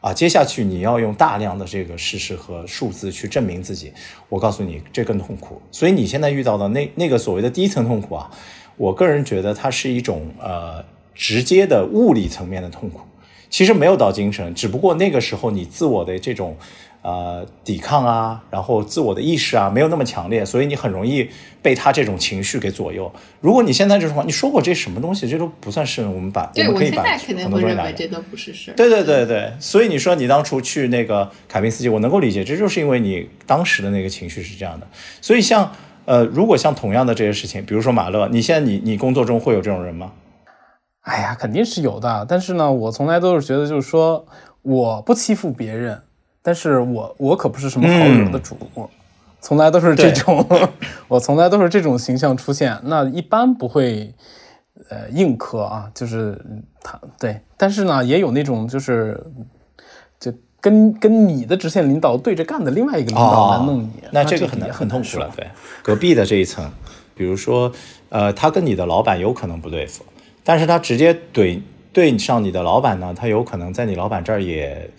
[0.02, 3.92] 啊，接下去你要用大量的这个事实和数字去证明自己，
[4.30, 5.62] 我告诉你，这更痛苦。
[5.72, 8.32] 所以你现在遇到的那那个所谓的第一层痛苦啊，
[8.78, 10.84] 我个人觉得它是一种呃
[11.14, 13.02] 直接的物理层面的痛苦，
[13.50, 16.56] 其实没有到精神，只不过那个时候你自我的这种。
[17.02, 21.30] 呃，抵抗啊，然后自我的意识啊，没有那么强烈，所以你很容易
[21.62, 23.10] 被他这种情绪给左右。
[23.40, 28.74] 如果你现在这种话，你说过这什么东西，这都不算是我们把我们可以把很多人认为这都不是事。
[28.76, 34.86] 对对对对，所以你说你当初去那个凯宾斯基，我能够理解，这就是因为你当时的那个情绪是这样的。
[35.22, 35.72] 所以像
[36.04, 40.12] 呃，如果像同样的这些事情，比如说马勒，你现在你你工作中会有这种人吗？
[41.04, 44.26] 哎呀，肯定是有的，但是呢，我从来都是觉得，就是说
[44.64, 46.02] 我不欺负别人。
[46.42, 48.58] 但是我我可不是什么好惹的主，
[49.42, 50.46] 从来都是这种，
[51.08, 52.78] 我从来都是这种形象出现。
[52.84, 54.14] 那一般不会，
[54.90, 56.42] 呃，硬磕啊，就是
[56.82, 57.42] 他对。
[57.58, 59.22] 但是呢，也有那种就是，
[60.20, 65.30] 就跟跟你的直线领导对着干的另外一个领导来弄你，那这个很难很痛苦了。
[65.36, 65.48] 对，
[65.84, 66.70] 隔壁的这一层，
[67.16, 67.72] 比如说，
[68.10, 70.06] 呃，他跟你的老板有可能不对付，
[70.44, 71.62] 但是他直接怼
[71.94, 74.90] 对上你的老板呢，他有可能在你老板这儿也。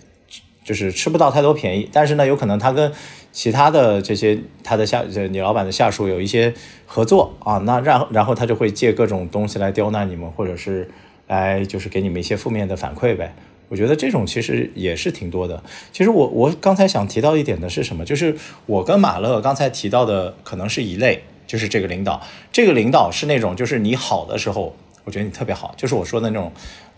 [0.71, 2.89] 就是吃不到太多便宜，但是呢，有可能他跟
[3.33, 6.53] 其他的这些他的下，你老板的下属有一些
[6.85, 10.89] 合作啊，那然后然后他就会借各种东西来刁难你们，或者是
[11.27, 13.35] 来就是给你们一些负面的反馈呗。
[13.67, 15.61] 我觉得这种其实也是挺多的。
[15.91, 18.05] 其实我我刚才想提到一点的是什么？
[18.05, 18.33] 就是
[18.65, 24.73] 我跟马乐刚才提到的可能是一类，就是这个领导，这个领导是那种就是你好的时候。
[25.03, 26.51] 我觉得你特别好，就是我说的那种，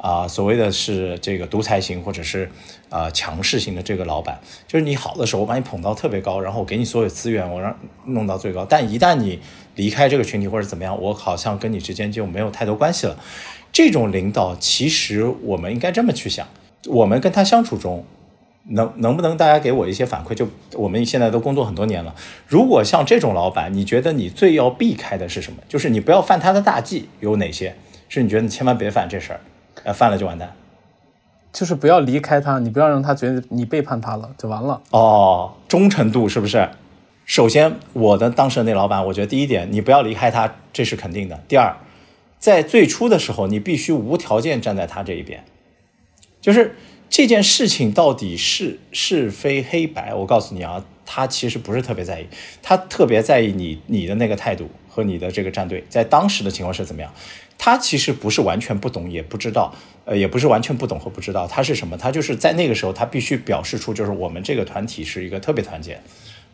[0.04, 2.52] 啊，所谓的是这个独裁型或者是
[2.90, 4.38] 啊强势型的这个老板，
[4.68, 7.74] 就是你好的时候我把你捧到特别高，然后我给你所有资源，我让
[8.08, 9.40] 弄到最高，但一旦你
[9.76, 13.18] 离开这个群体或者怎么样，我好像跟你之间就没有太多关系了。
[13.72, 16.46] 这种领导其实我们应该这么去想，
[16.88, 18.06] 我们跟他相处中。
[18.70, 20.34] 能能不能大家给我一些反馈？
[20.34, 22.16] 就我们现在都工作很多年了，
[22.48, 25.60] 如果像这种老板，你觉得你最要避开的是什么？
[25.68, 27.76] 就是你不要犯他的大忌，有哪些？
[28.08, 29.42] 是你觉得你千万别犯这事儿，
[29.84, 30.54] 呃，犯了就完蛋。
[31.52, 34.82] 就是不要离开他，你不要让他觉得你背叛他了，就完了。
[34.90, 36.70] 哦，忠诚度是不是？
[37.26, 41.40] 首先，我的当时的那老板，我觉得第一点，你不要离开他，这是肯定的。
[41.48, 41.78] 第二，
[42.40, 45.44] 在最初的时候，你必须无条件站在他这一边，
[46.42, 46.76] 就是
[47.08, 52.28] 这件事情到底是是非黑白，我告诉你啊，他其实不是特别在意，
[52.64, 57.14] 他特别在意你你的那个态度和你的这个战队在当时的情况是怎么样。
[57.66, 59.74] 他其实不是完全不懂，也不知道，
[60.04, 61.96] 呃，也不是完全不懂和不知道，他是什么？
[61.96, 65.98] 他就是在那个时候，他必须表示出，就是我们这个团体是一个特别团结，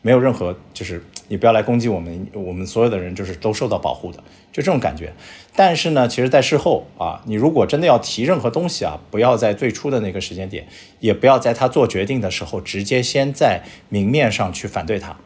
[0.04, 4.20] 没有任何，就是你不要来攻击我们，我们所有的人就是都受到保护的，
[4.52, 5.12] 就这种感觉。
[5.56, 10.68] 但是呢，其实，在事后啊，你如果真的要提任何东西啊，不要在最初的那个时间点，
[11.00, 15.18] 也不要在他做决定的时候，直接先在明面上去反对他。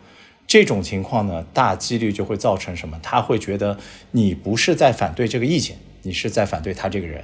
[0.45, 2.99] 这种情况呢，大几率就会造成什么？
[3.01, 3.77] 他会觉得
[4.11, 7.23] 你不是在反对这个意见，你是在反对他这个人。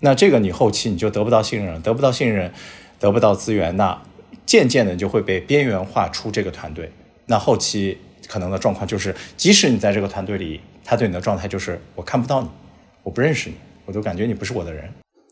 [0.00, 2.52] 那这个你后期你就得不到信任了，得不到信任，
[2.98, 4.00] 得不到资源，那
[4.46, 6.90] 渐渐的就会被边缘化出这个团队。
[7.26, 12.48] 那后期可能的状况就是，即使你在这个团队里，他对你的状态就是我看不到你，
[13.02, 14.88] 我不认识你，我都感觉你不是我的人。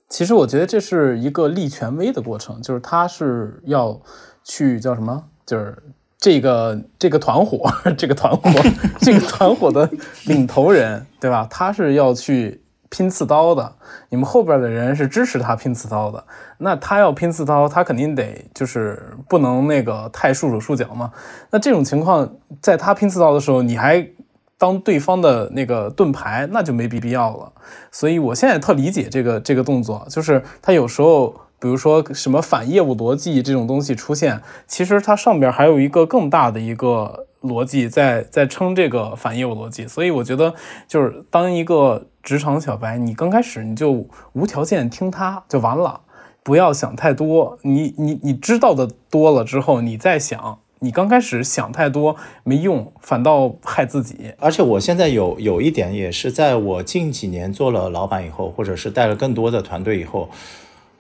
[0.08, 4.00] 其实我觉得这是一个立权威的过程，就是他是要
[4.44, 5.82] 去叫什么，就是。
[6.18, 8.50] 这个这个团伙，这个团伙，
[9.00, 9.88] 这个团伙的
[10.24, 11.46] 领头人，对吧？
[11.50, 13.70] 他是要去拼刺刀的，
[14.08, 16.24] 你们后边的人是支持他拼刺刀的。
[16.58, 21.12] 那他要拼刺刀，他肯定得就是不能那个太束手束脚嘛。
[21.50, 22.28] 那这种情况，
[22.62, 24.08] 在他拼刺刀的时候，你还
[24.56, 27.52] 当对方的那个盾牌，那就没必必要了。
[27.92, 31.38] 所以我现在特理解这个这个动作，就是他有时候。
[31.58, 40.54] 比如说什么反业务逻辑这种东西出现，其实它上边还有一个更大的一个逻辑在在撑这个反业务逻辑，所以我觉得
[40.86, 46.00] 就是当一个职场小白，你刚开始你就无条件听他就完了，
[46.42, 47.58] 不要想太多。
[47.62, 54.32] 你你你知道的多了之后，你再想，你刚开始想太多没用，反倒害自己。
[54.38, 60.28] 而且我现在有有一点也是在我近几年做了老板以后，或者是带了更多的团队以后。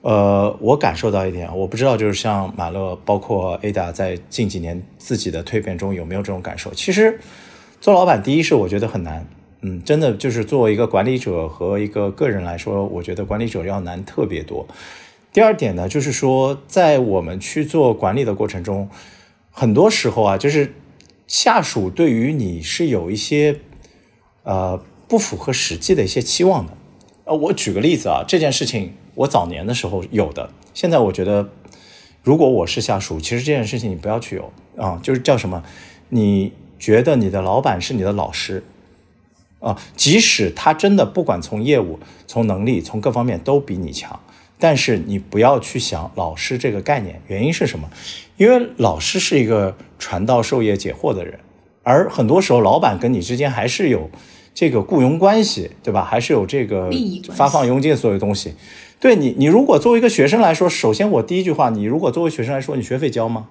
[0.02, 6.72] 呃，我感受到一点，我不知道，就是像马乐，包括 Ada，在近几年自己的蜕变中有没有这种感受？
[6.72, 7.18] 其实，
[7.80, 9.26] 做老板，第一是我觉得很难，
[9.62, 14.68] 嗯，真的就是作为一个管理者和一个个人来说，我觉得管理者要难特别多。
[15.32, 18.88] 第二点呢，就是说，在我们去做管理的过程中，
[19.50, 20.72] 很多时候啊，就是
[21.26, 23.58] 下属对于你是有一些
[24.44, 26.72] 呃不符合实际的一些期望的。
[27.24, 28.92] 呃，我举个例子啊，这件事情。
[29.16, 31.48] 我早年的时候有的，现在我觉得，
[32.22, 35.64] 如果我是下属，其实这件事情你不要去有啊，就是叫什么？
[36.10, 38.62] 你觉得你的老板是你的老师
[39.60, 44.20] 啊，即使他真的不管从业务、从能力、从各方面都比你强，
[44.58, 47.22] 但是你不要去想老师这个概念。
[47.26, 47.88] 原因是什么？
[48.36, 51.40] 因为老师是一个传道授业解惑的人，
[51.82, 54.10] 而很多时候老板跟你之间还是有
[54.52, 56.04] 这个雇佣关系，对吧？
[56.04, 56.90] 还是有这个
[57.32, 58.54] 发放佣金所有东西。
[59.06, 63.46] 对你，你如果作为一个学生来说，首先我第一句话，你如果作为学生来说，你学费交吗？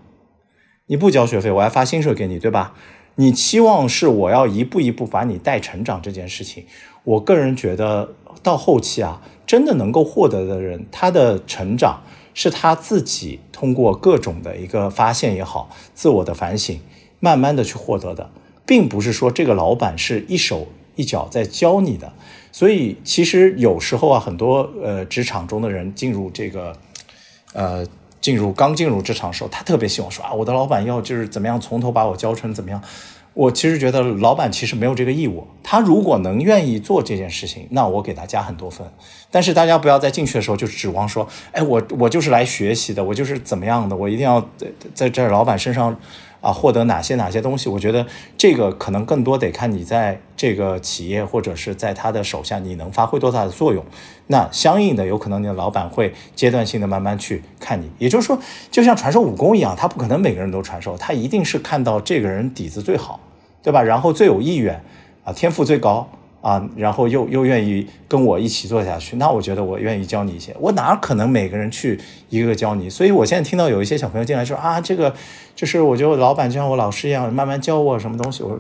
[0.88, 2.74] 你不交学费，我还发薪水给你，对吧？
[3.16, 6.66] 你期望是我要一步一步把你带成长这件事情，
[7.06, 8.14] 我个人觉得
[8.44, 12.02] 到后期啊，真的能够获得的人，他的成长
[12.34, 16.78] 是他自己通过各种的一个发现也好，自我的反省，
[17.22, 18.30] 慢慢的去获得的，
[18.66, 22.12] 并不是说这个老板是一手一脚在教你的。
[22.56, 26.74] 所以其实有时候啊，很多呃职场中的人进入这个，
[27.52, 27.86] 呃，
[28.22, 32.82] 进入刚进入职场的时候，他特别希望说啊，我的老板要就是怎么样从头把我教成怎么样。
[33.34, 38.88] 我其实觉得老板其实没有这个义务，他如果能愿意做这件事情，那我给他加很多分。
[39.30, 46.00] 但是大家不要在进去的时候就指望说，哎，我我就是来学习的，我就是怎么样的，我一定要在在这老板身上。
[46.46, 47.68] 啊，获得哪些哪些东西？
[47.70, 48.06] 我觉得
[48.38, 53.84] 这个可能更多得看你在这个企业或者是在他的手下，你能发挥多大的作用。
[54.28, 57.90] 那相应的，有可能你的老板会阶段性的慢慢去看你。
[57.98, 58.38] 也就是说，
[58.70, 63.20] 就像传授武功一样，他不可能每个人都传授，他一定是看到这个人底子最好，
[63.64, 63.82] 对吧？
[63.82, 64.84] 然后最有意愿，
[65.24, 66.08] 啊，天赋最高。
[66.46, 70.56] 啊，然后又又愿意跟我一起做下去，那我觉得我愿意教你一些。
[70.60, 72.88] 我哪可能每个人去一个个教你？
[72.88, 75.16] 所以我现在听到有一些小朋友进来说啊，这个
[75.56, 78.44] 就是我觉得老板就像我老师一样，慢慢教我什么东西。
[78.44, 78.60] 我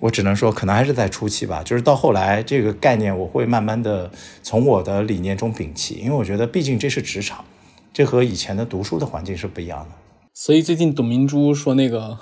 [0.00, 1.62] 我只能说，可能还是在初期吧。
[1.64, 4.10] 就是到后来，这个概念我会慢慢的
[4.42, 7.42] 从我的理念中摒弃，因为我觉得毕竟这是职场，
[7.90, 9.86] 这和以前的读书的环境是不一样的。
[10.34, 12.18] 所以最近董明珠说那个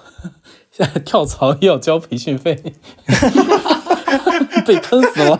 [0.70, 2.62] 现 在跳槽要交培训费。
[4.66, 5.38] 被喷死了。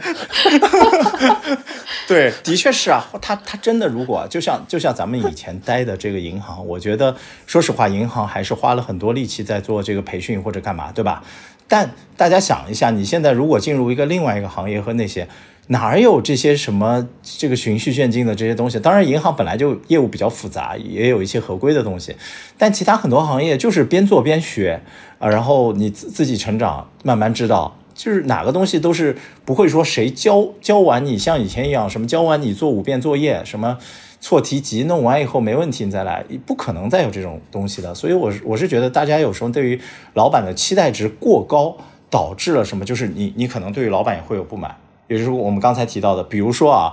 [2.08, 11.22] 对，的确是啊，他他真的如果就像就像咱们以前待的这个银行，我觉得说实话，银行还是花了很多力气在做这个培训或者干嘛，对吧？
[11.68, 15.26] 但大家想一下，你现在如果进入一个另外一个行业和那些
[15.66, 18.78] 哪有这些什么这个循序渐进的这些东西？
[18.78, 22.14] 当然，银行本来就业务比较复杂，也有一些合规的东西，
[22.56, 24.80] 但其他很多行业就是边做边学
[25.18, 27.76] 啊，然后你自自己成长，慢慢知道。
[27.96, 33.78] 就是哪个东西都是不会说谁教教完你像以前一样什么教完你做五遍作业什么
[34.20, 39.80] 错题集弄完以后没问题你再来不可能再有这种东西的，所以我是我是觉得大家有时候对于
[40.14, 41.76] 老板的期待值过高，
[42.10, 42.84] 导致了什么？
[42.84, 44.76] 就是你你可能对于老板也会有不满，
[45.08, 46.92] 也就是我们刚才提到的，比如说啊，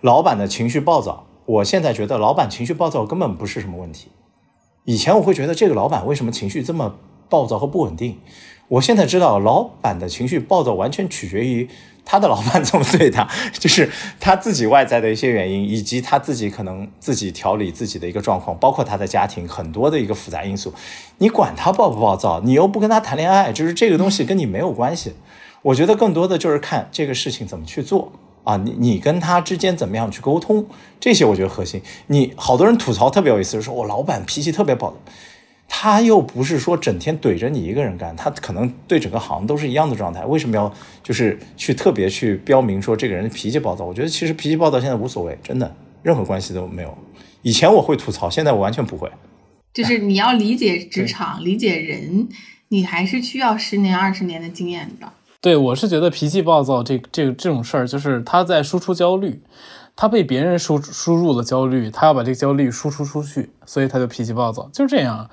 [0.00, 4.08] 老板的情绪暴躁，我现在觉得老板情绪暴躁根本不是什么问题，
[4.84, 6.96] 以前我会觉得这个老板为什么情绪这么
[7.28, 8.18] 暴躁和不稳定。
[8.70, 11.68] 我现在知道，老板的情绪暴躁完全取决于
[12.04, 13.28] 他的老板怎么对他，
[13.58, 20.72] 就是他自己外在的一些原因，以及他自己可能自己调理自己的一个状况，包括他的家庭很多的一个复杂因素。
[21.18, 25.14] 你管他暴不暴躁，你又不跟他谈恋爱，就是这个东西跟你没有关系。
[25.62, 28.12] 我觉得更多的就是看这个事情怎么去做
[28.44, 30.64] 啊，你你跟他之间怎么样去沟通，
[31.00, 31.82] 这些我觉得核心。
[32.06, 34.96] 你好多人吐槽特别有意思，就说我老板脾气特别暴躁
[35.72, 40.26] 他又不是说整天怼着你一个人干，他可能对整个行都是一样的状态。
[40.26, 40.70] 为什么要
[41.02, 43.84] 就是去特别去标明说这个人脾气暴躁？
[43.84, 46.98] 我觉得其实脾气暴躁现在无所谓，真的任何关系都没有。
[47.42, 49.08] 以前我会吐槽，现在我完全不会。
[49.72, 52.28] 就是你要理解职场、 理解人，
[52.68, 55.08] 你还是需要十年、二十年的经验的。
[55.40, 59.40] 对，我是觉得脾气暴躁这这这种事儿，就是他在输出焦虑，
[59.96, 65.30] 他被别人输输入了焦虑，他要把这个焦虑输出出去，所以他就脾气暴躁，就是这样。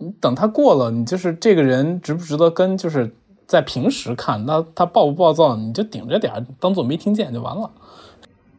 [0.00, 2.76] 你等他过了，你就是这个人值不值得跟？
[2.76, 3.14] 就是
[3.46, 7.70] 在平时看，那他暴不暴躁，你就顶着点，当做没听见就完了。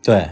[0.04, 0.30] 对，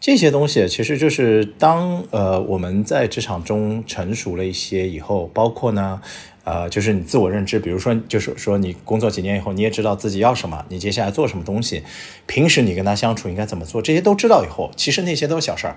[0.00, 6.00] 这些东西其实就是当呃我们在职场中成熟了一些以后，包括呢，
[6.44, 11.82] 呃，就是你自我认知，比如说就是说你工作几年以后，你也知道自己要什么，你接下来做什么东西，
[12.26, 15.76] 平时你跟他相处应该怎么做，这些都知道以后，其实那些都是小事儿。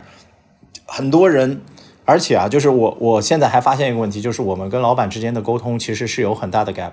[0.86, 1.60] 很多人。
[2.06, 6.92] 而且啊，就是我我现在还发现一个问题，就是我们跟老板之间的沟通其实是有很大的 gap。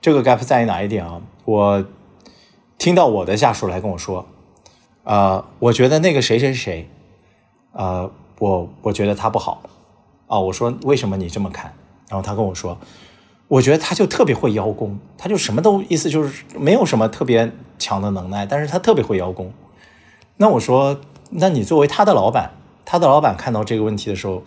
[0.00, 1.20] 这个 gap 在于哪一点啊？
[1.44, 1.84] 我
[2.76, 4.26] 听到我的下属来跟我说，
[5.04, 6.88] 呃，我觉得那个谁谁谁，
[7.72, 8.10] 呃，
[8.40, 9.62] 我我觉得他不好
[10.26, 10.38] 啊。
[10.38, 11.72] 我说为什么你这么看？
[12.08, 12.76] 然后他跟我说，
[13.48, 19.52] 我觉得他就特别会邀功，他就什么都意思就是没有什么特别强的能耐，但是他特别会邀功。
[20.36, 22.50] 那我说，那你作为他的老板？
[22.86, 24.42] 他的老板看到这个问题的时候，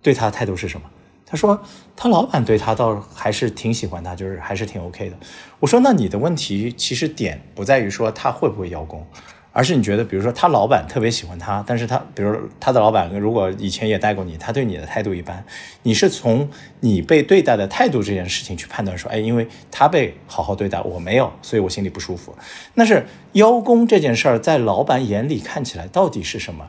[0.00, 0.88] 对他的态度是什么？
[1.26, 1.60] 他说
[1.94, 5.16] 他老板对他倒还是挺喜欢他，就是还是挺 OK 的。
[5.58, 9.06] 我说那你的问题其实点不在于说他会不会邀功。
[9.52, 15.44] 而是你觉得，比如说他老板特别喜欢他，但是他，比如他的老板如果以前也带过你，他对你的态度一般，
[15.82, 22.32] 你是从你被对待的态度这件事情去判断说，哎，因为他被好好对待，我没有，所以我心里不舒服。
[22.74, 26.68] 那是邀功这件事儿，在老板眼里看起来到底是什么？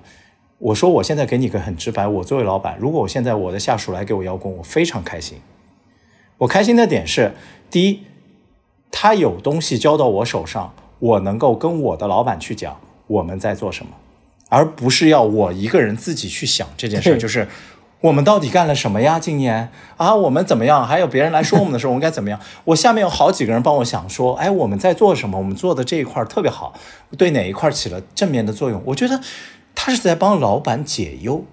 [0.64, 5.40] 我说，我现在给你个很直白，我作为老板，如果我现在我的下属来给我邀功，我非常开心。
[6.38, 7.34] 我开心的点是，
[7.72, 8.04] 第一，
[8.92, 13.94] 他有东西交到我手上，我能够跟我的老板去讲我们在做什么，
[14.50, 17.18] 而不是要我一个人自己去想这件事。
[17.18, 17.48] 就是
[18.02, 19.20] 我们到底干了什么呀？
[19.20, 20.86] 今年啊，我们怎么样？
[20.86, 22.40] 还有别人来说我们的时候，我们该怎么样？
[22.66, 25.40] 我下面有好几个人帮我想说，哎，我们在做什么？
[25.40, 26.76] 我们做的这一块特别好，
[27.18, 28.80] 对哪一块起了正面的作用？
[28.86, 29.20] 我觉得。
[29.76, 31.44] 他是在帮老板解忧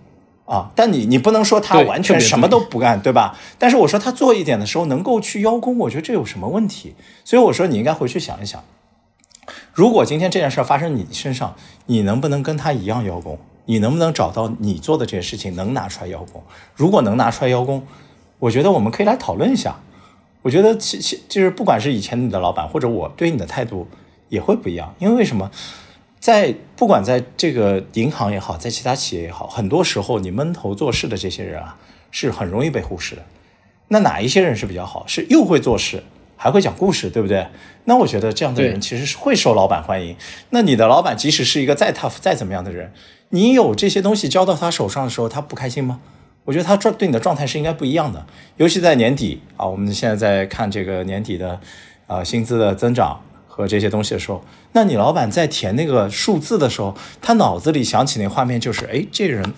[0.44, 3.38] 啊，但你你不能说他完全什么都不干，对吧？
[3.59, 6.94] 但是我说他做一点的时候能够去邀功，我觉得这有什么问题？
[7.24, 8.64] 所以我说你应该回去想一想，
[9.74, 11.54] 如果今天这件事发生你身上，
[11.87, 13.38] 你能不能跟他一样邀功？
[13.66, 16.42] 你能不能找到你做的这些事情能拿出来邀功？
[16.74, 17.87] 如果能拿出来邀功，
[18.38, 19.76] 我觉得我们可以来讨论一下。
[20.40, 23.87] 我觉得其其就是不管是以前你的老板或者我对你的态度
[24.31, 25.50] 也会不一样，因为为什么？
[26.20, 31.76] 在不管在这个银行也好，在其他企业也好，很多时候你闷头做事的这些人啊，
[32.11, 33.22] 是很容易被忽视的。
[33.88, 35.07] 那哪一些人是比较好？
[35.07, 36.02] 是又会做事，
[36.37, 37.46] 还会讲故事，对不对？
[37.85, 40.14] 那我觉得这样的人其实是会受老板欢迎。
[40.50, 42.92] 那你的老板即使是一个再 tough 再怎么样的人，
[43.31, 46.00] 你有这些东西交到他手上的时候，他不开心吗？
[46.44, 48.27] 我觉得他状对你的状态是应该不一样的。
[48.56, 51.60] 尤其在年底啊，我们现在在看这个年底的
[52.06, 53.21] 啊薪资的增长。
[53.59, 54.40] 和这些东西的时候，
[54.71, 59.52] 那你老板在填那个数字的时候，他脑子里想起那画面就是，哎，这人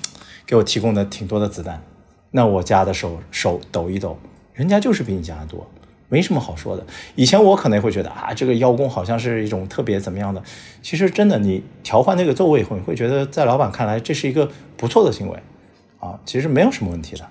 [0.46, 1.82] 给我提供的挺多的子弹，
[2.30, 4.18] 那我加的时候手抖一抖，
[4.54, 5.70] 人家就是比你加的多，
[6.08, 6.86] 没什么好说的。
[7.14, 10.42] 以前我可能会觉得啊，这个邀功好像是一种特别怎么样的，
[10.80, 15.38] 其实真的你调换那个座位以后，你会觉得在老板看来这是一个不错的行为
[15.98, 17.28] 啊，其实没有什么问题的。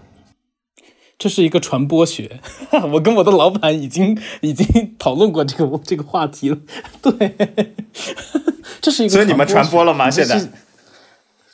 [1.19, 2.39] 这是一个传播学，
[2.93, 6.57] 我跟我的老板已经已经讨论过这个这个话题了。
[7.03, 7.35] 对，
[8.79, 9.13] 这是一个。
[9.13, 10.09] 所以你们传播了吗？
[10.09, 10.41] 现在，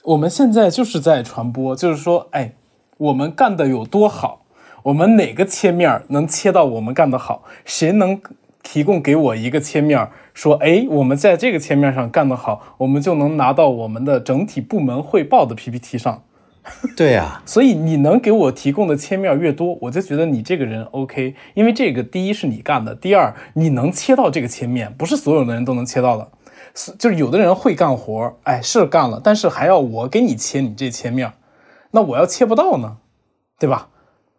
[0.03, 2.53] 我们现在就是在传播，就是说，哎，
[2.97, 4.45] 我们干的有多好，
[4.83, 8.21] 我们哪个切面能切到我们干的好，谁能
[8.61, 16.21] 提供给我一个切面，说，哎，我们在这个切面上干得好，我们就能拿到我们的整体部门汇报的 PPT 上。
[16.97, 21.35] 对呀，所以你能给我提供的切面越多，我就觉得你这个人 OK。
[21.53, 26.31] 因为这个第一是你干的，第二你能切到这个切面，不是所有的人都能切到的。
[26.97, 31.33] 就是有的人会干活，哎，是干了，但是还要我给你切你这切面，
[31.91, 32.97] 那我要切不到呢，
[33.57, 33.89] 对吧？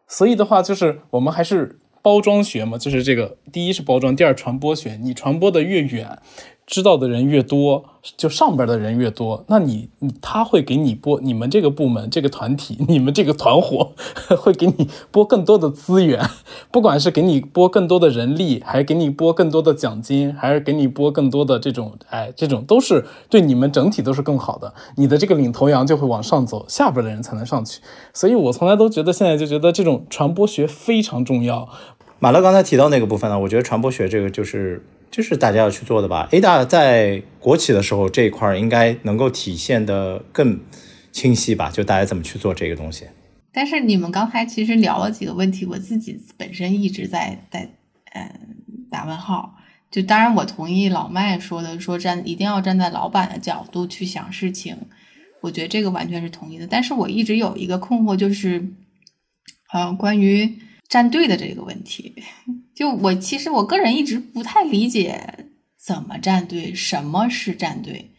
[0.07, 6.19] 所以的话，就是我们还是包装学嘛，就是这个第一是包装，第二传播学，你传播的越远。
[6.67, 7.85] 知道的人越多，
[8.17, 13.93] 就上边的人越多，那你你他会给你拨你们这个部门、这个团体、你们这个团伙
[14.37, 16.29] 会给你拨更多的资源，
[16.73, 24.75] 不管是给你拨更多的人力，还是给你拨更多的奖金，还是给你拨更多的这种，哎，这种都是对你们整体都是更好的。
[24.97, 27.81] 你的这个领头羊就会往上走，下边的人才能上去。
[28.13, 31.69] 所以我从来都觉得，现在就觉得这种传播学非常重要。
[32.19, 34.85] 马乐刚才提到那个部分呢，我觉得传播学这个就是。
[35.17, 36.29] 就是大家要去做的吧。
[36.31, 40.61] A 大在国企的时候这一块应该能够体现的更
[41.11, 41.71] 清晰吧？
[41.71, 43.07] 就大家怎么去做这个东西。
[43.51, 47.67] 但是你们刚才其实聊了几个问题，我自己本身一直在在
[48.13, 48.31] 嗯
[48.91, 49.57] 打问号。
[49.91, 54.77] 就当然我同意老麦说的，说站一定要站在老板的角度去想事情，
[55.41, 56.67] 我觉得这个完全是同意的。
[56.67, 58.69] 但是我一直有一个困惑，就是
[59.73, 62.15] 呃关于站队的这个问题。
[62.77, 65.19] 就我其实我个人一直不太理解
[65.83, 68.13] 怎么站队，什么是站队。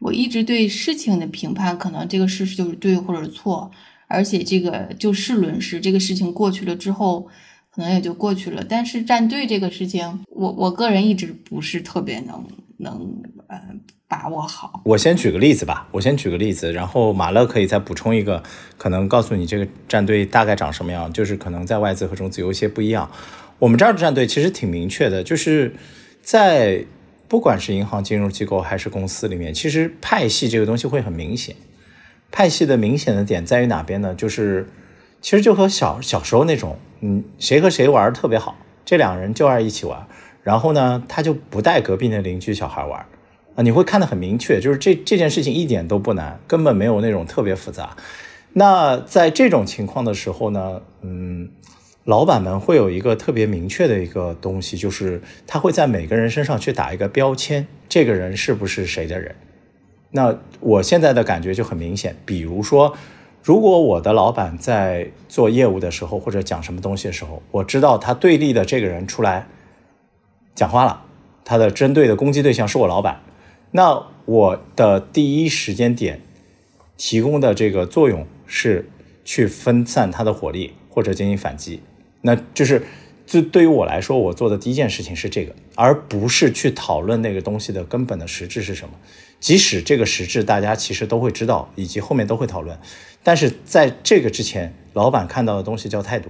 [0.00, 3.70] 我一直对事情的评判，可能这个事实就是对或者错，
[4.08, 7.28] 而且这个就事论事，这个事情过去了之后，
[7.70, 8.64] 可能也就过去了。
[8.68, 12.44] 但是站队这个事情，我我个人一直不是特别能
[12.78, 13.60] 能呃
[14.08, 14.82] 把握好。
[14.84, 18.42] 我先举个例子吧，我先举个例子，然后马乐可以再补充一个，
[18.76, 23.08] 可能告诉你这个战队大概长什么样，就是可能在外资和中资有一些不一样。
[23.60, 25.74] 我们这儿的战队其实挺明确的，就是
[26.22, 26.84] 在
[27.28, 31.54] 不管是银行、金融机构还是公司里面，其实派系这个东西会很明显。
[32.32, 34.14] 派系的明显的点在于哪边呢？
[34.14, 34.66] 就是
[35.20, 38.56] 其实就和小小时候那种，嗯，谁和谁玩特别好，
[38.86, 40.06] 这两人就爱一起玩，
[40.42, 43.04] 然后呢，他就不带隔壁的邻居小孩玩
[43.56, 47.94] 啊，你会看得很明确，就是这这件事情一点都不难，根本没有那种特别复杂。
[48.54, 51.50] 那在这种情况的时候呢，嗯。
[52.10, 59.32] 老板们会有一个特别明确的一个东西，就是他会在每个人身上去打一个标签，这个人是不是谁的人？
[60.10, 62.92] 那我现在的感觉就很明显，比如说，
[63.44, 69.46] 如果我的老板在做业务的时候或者讲什么东西的时候，我知道他对立的这个人出来
[70.56, 71.04] 讲话了，
[71.44, 73.20] 他的针对的攻击对象是我老板，
[73.70, 76.20] 那我的第一时间点
[76.96, 78.90] 提供的这个作用是
[79.24, 81.80] 去分散他的火力或者进行反击。
[82.22, 82.82] 那就是，
[83.26, 88.94] 就对于我来说，我做的第一件事情是这个，而不是去讨论那个东西的根本的实质是什么。
[89.40, 92.78] 即使这个实质大家其实都会知道，以及后面都会讨论，
[93.22, 96.28] 但是在这个之前，老板看到的东西叫态度，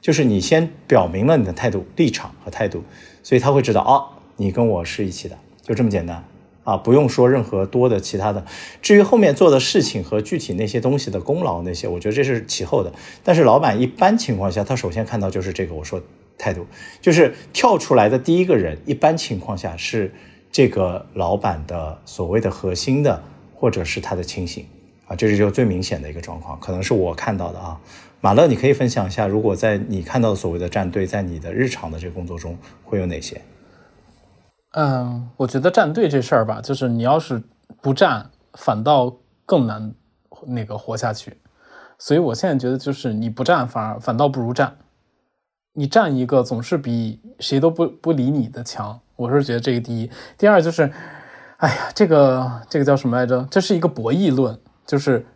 [0.00, 2.82] 就是你先表明了你的态度、立场和态度，
[3.22, 6.24] 所以他会知道，哦，你跟我是一起的，就这么简单。
[6.64, 8.44] 啊，不用说任何多的其他的。
[8.80, 12.92] 至于后面做的事情和具体那些东西的功劳那些，我觉得这是其后的。
[13.24, 15.74] 但是老板一般情况下，他首先看到就是这个。
[15.74, 16.00] 我说
[16.38, 16.66] 态度，
[17.00, 20.12] 就是跳出来的第一个人，一般情况下是
[20.50, 23.22] 这个老板的所谓的核心的，
[23.54, 24.66] 或者是他的亲信
[25.06, 27.80] 啊，这是就最明显的一个状况，可能是我看到的啊。
[28.20, 33.40] 马乐，你可以分享一下，如果在你看到的所谓的战队，在你的日常的这个工作中会有哪些？
[34.72, 37.42] 嗯，我觉得站队这事儿吧，就是你要是
[37.82, 39.14] 不站，反倒
[39.44, 39.92] 更难
[40.46, 41.36] 那个活下去。
[41.98, 44.74] 所以我现在觉得，就是你不站，反而反倒不如站。
[45.74, 48.98] 你站一个，总是比谁都不不理你的强。
[49.16, 50.90] 我是觉得这个第一，第二就是，
[51.58, 53.46] 哎呀，这个这个叫什么来着？
[53.50, 55.26] 这是一个博弈论，就是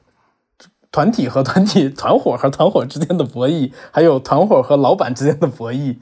[0.91, 5.99] 团体和团体、团伙和团伙之间的博弈，还有团伙和老板之间的博弈。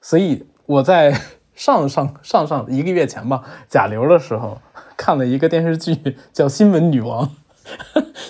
[0.00, 1.20] 所以我在。
[1.56, 4.58] 上上上上一个月前吧，甲流的时候
[4.96, 7.28] 看了一个电视剧，叫《新闻女王》，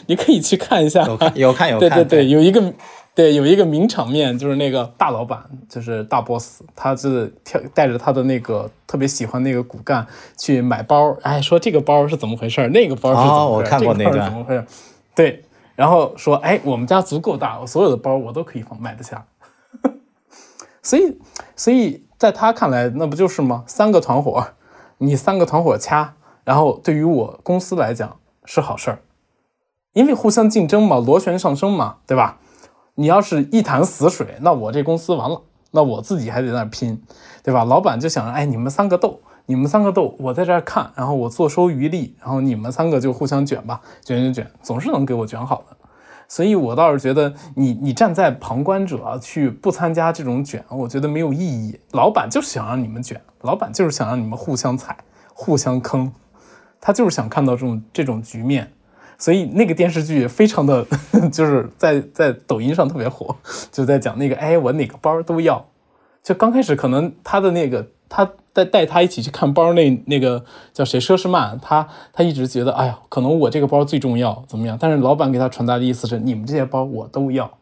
[0.07, 1.03] 你可以去看一下。
[1.05, 1.91] 有看有 看有看。
[1.91, 2.73] 对对对，有一个
[3.15, 10.07] 对，有一个名场面，就是那个大老板，就是大 boss，他是跳带着他的那个特别喜欢那个骨干
[10.39, 14.65] 去买包，哎，说这个包是怎么回事，那个包是怎么回事，我看过那个怎么回事？
[15.15, 19.27] 对，然后说，哎，我们家足够大，我所有的包我都可以放买得下。
[20.83, 21.19] 所以，
[21.57, 23.65] 所以在他看来，那不就是吗？
[23.67, 24.49] 三个团伙，
[24.99, 26.15] 你三个团伙掐，
[26.45, 28.99] 然后对于我公司来讲是好事儿，
[29.93, 32.39] 因为互相竞争嘛，螺旋上升嘛，对吧？
[32.95, 35.43] 你要是一潭死水，那我这公司完了，
[35.73, 37.03] 那我自己还得在那拼，
[37.43, 37.65] 对吧？
[37.65, 45.77] 老板就想着，哎，你们三个斗，你们三个斗，我在这看，然后我坐收渔利，然后你们三个就互相卷吧，卷卷卷，总是能给我卷好的。
[46.29, 51.79] 所以我倒是觉得，你你站在旁观者去不参加这种卷，我觉得没有意义。
[51.93, 54.97] 老板就是想让你们卷，老板就是想让你们互相踩、
[55.33, 56.13] 互相坑，
[56.81, 58.73] 他就是想看到这种这种局面。
[59.19, 60.85] 所以那个电视剧非常的，
[61.33, 63.35] 就是在在抖音上特别火，
[63.73, 65.65] 就在讲那个，哎，我哪个包都要。
[66.27, 74.77] 就刚开始可能他的那个，他带带他一起去看包那那个叫谁佘诗曼，他他一直觉得，哎呀，可能我这个包最重要，怎么样？
[74.81, 77.57] 但是老板给他传达的意思是，你们这些包我都要。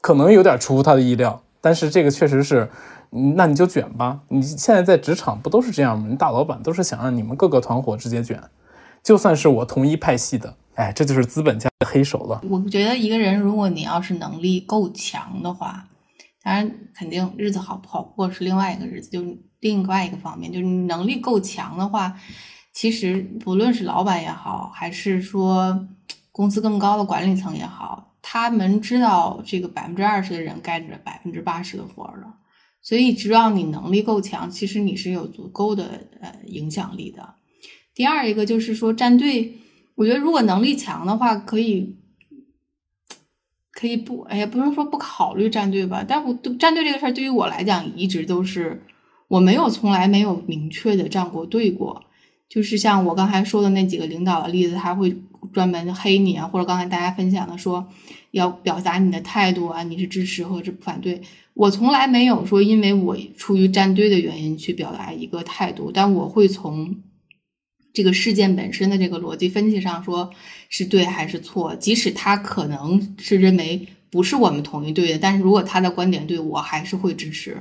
[0.00, 2.70] 可能有点出乎他的意料，但是这个确实是，
[3.10, 4.20] 那你就卷吧。
[4.28, 6.16] 你现在在职场不都是这样吗？
[6.18, 8.42] 大老板都是想让你们各个团伙直接卷。
[9.02, 12.40] 就算是我同一派系的，哎，这就是资本家的黑手了。
[12.48, 15.84] 我觉得一个人，如果你要是能力够强的话，
[16.48, 22.18] 当然肯定日子好不好过是另外一个日子，就是另外一个方面，就是你能力够强的话，
[22.72, 25.86] 其实不论是老板也好，还是说
[26.32, 32.36] 公司更高的管理层也好，他们知道这个百分之二十的人干着百分之八十的活儿了，
[32.80, 37.34] 所以只要你能力够强，其实你是有足够的呃影响力的。
[37.94, 39.58] 第二一个就是说战队，
[39.96, 41.97] 我觉得如果能力强的话，可以
[43.78, 46.04] 可以不，哎呀，不用说不考虑战队吧。
[46.06, 48.82] 但我战队这个事儿对于我来讲，一直都是
[49.28, 52.02] 我没有从来没有明确的站过队过。
[52.48, 55.16] 就是像我刚才说的那几个领导的例子，他会
[55.52, 57.86] 专门黑你啊，或者刚才大家分享的说
[58.32, 61.22] 要表达你的态度啊，你是支持或者反对。
[61.54, 66.96] 我从来没有说因为我出于站队的原因去表达一个态度，但我会从。
[67.98, 70.30] 这个事件本身的这个逻辑分析上说
[70.68, 77.56] 是对还是错，即使他可能是认为不是我们统一队的，但是如果他的观点对我还是会支持。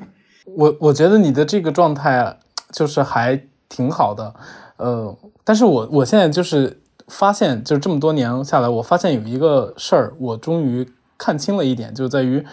[0.45, 2.37] 我我觉得你的这个状态
[2.71, 4.35] 就是还挺好的，
[4.77, 12.45] 呃，但是我我现在就是发现，就是这么多年下来，我发现有一个事儿，我终于看清了一点，就在于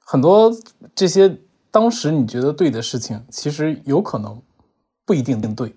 [0.00, 0.52] 很多
[0.96, 1.38] 这些
[1.70, 4.42] 当时你觉得对的事情，其实有可能
[5.06, 5.72] 不一定对。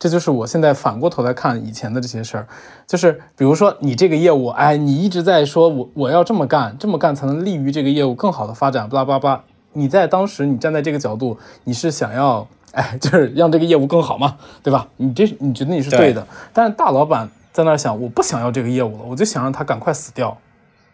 [0.00, 2.46] 这就是我现在反过头来看以前的这些事儿，
[2.86, 9.44] 就是比如说你这个业务，哎，你一直在说我我要这么干，这么干才能利于这个业务更好的发展，巴拉巴拉。
[9.74, 14.88] 你在当时你站在这个角度，你是想要，哎， 就是让这个业务更好嘛，对吧？
[14.96, 20.34] 你这你觉得你是对的，但是大老板在那想，我不想要这个业务了，我就想让他赶快死掉，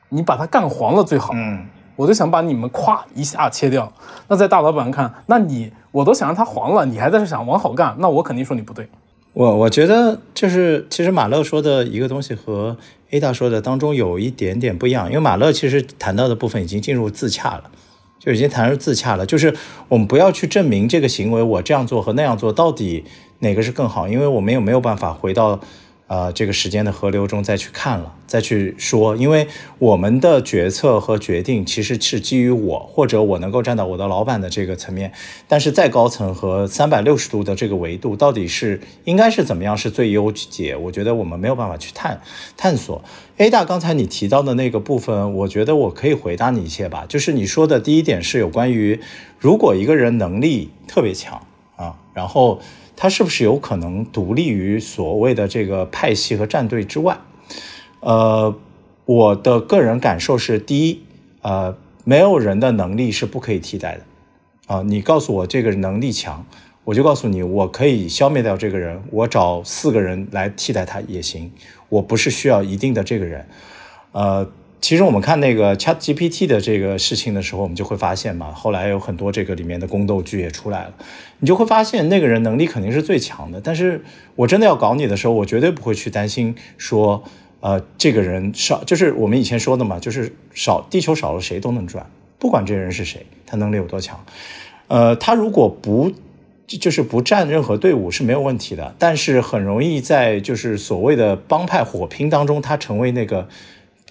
[0.09, 1.31] 你把他干黄了最好。
[1.33, 1.65] 嗯，
[1.97, 3.93] 我就想把你们咵一下切掉。
[4.29, 5.73] 那在大老板看，那你。
[5.93, 8.87] 我都想让他黄了，你还在这想往好干，那我肯定说你不对。
[9.33, 12.77] 我我觉得就是其实马乐说的一个东西和
[13.13, 17.71] A 大说的当中有一点点不一样，因为马乐其实谈到的部分已经进入自洽了，
[18.19, 19.25] 就已经谈入自洽了。
[19.25, 19.57] 就是
[19.89, 23.07] 我们不要去证明这个行为，我这样做和那样做到底
[23.39, 25.59] 哪个是更好，因为我们也没有办法回到。
[26.09, 29.49] 呃，这个时间的河流中再去看了，再去说，因为
[29.81, 35.11] 我们的决策和决定其实是基于我或者我能够站到我的老板的这个层面，
[35.49, 40.77] 但是再高层和三百六十度的这个维度到底是应该是怎么样是最优解？
[40.77, 42.21] 我觉得我们没有办法去探
[42.57, 43.03] 探索。
[43.39, 49.01] A 大刚才你提到的那个部分，我觉得我可以回答你一些吧，就是你说的第一点是有关于
[49.41, 51.43] 如果一个人能力特别强
[51.75, 52.61] 啊，然后。
[52.97, 57.19] 他是不是有可能独立于所谓的这个派系和战队之外？
[58.01, 58.57] 呃，
[59.05, 61.03] 我的个人感受是，第一，
[61.43, 64.75] 呃，没有人的能力是不可以替代的。
[64.75, 66.45] 啊，你告诉我这个能力强，
[66.85, 71.53] 我就告诉你，我可以消灭掉这个人，我找四个人来替代他也行。
[71.89, 73.47] 我不是需要一定的这个人，
[74.13, 74.51] 呃。
[74.87, 80.95] 其实我们看那个 Chat GPT 的这个事情的时候，我们就会发现嘛，后来有很多这个里面的宫斗剧也出来了，
[81.41, 83.61] 你就会发现那个人能力肯定是最强的。
[83.61, 84.01] 但是
[84.37, 87.25] 我真的要搞你的时候，我绝对不会去担心说，
[87.59, 92.07] 呃，这个人少，就是我们以前说的嘛，就是少地球少了谁都能转，
[92.39, 94.25] 不管这人是谁，他能力有多强，
[94.87, 96.13] 呃，他如果不
[96.69, 103.49] 就是不占任何队伍是没有问题的，但是很容易在就是所谓的帮派火拼当中，他成为那个。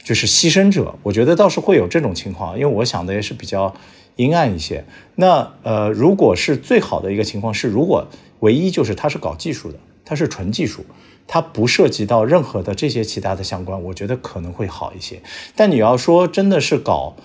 [0.05, 3.73] 就是牺牲者，我觉得倒是会有这种情况，因为我想的也是比较
[4.17, 4.85] 阴暗一些。
[5.15, 8.07] 那呃，如果是最好的一个情况是，如果
[8.41, 10.85] 唯一就是他是搞技术的，他是纯技术，
[11.25, 15.19] 他不涉及到任何的这些其他的相关，我觉得可能会好一些。
[15.55, 17.15] 但你要说真的是搞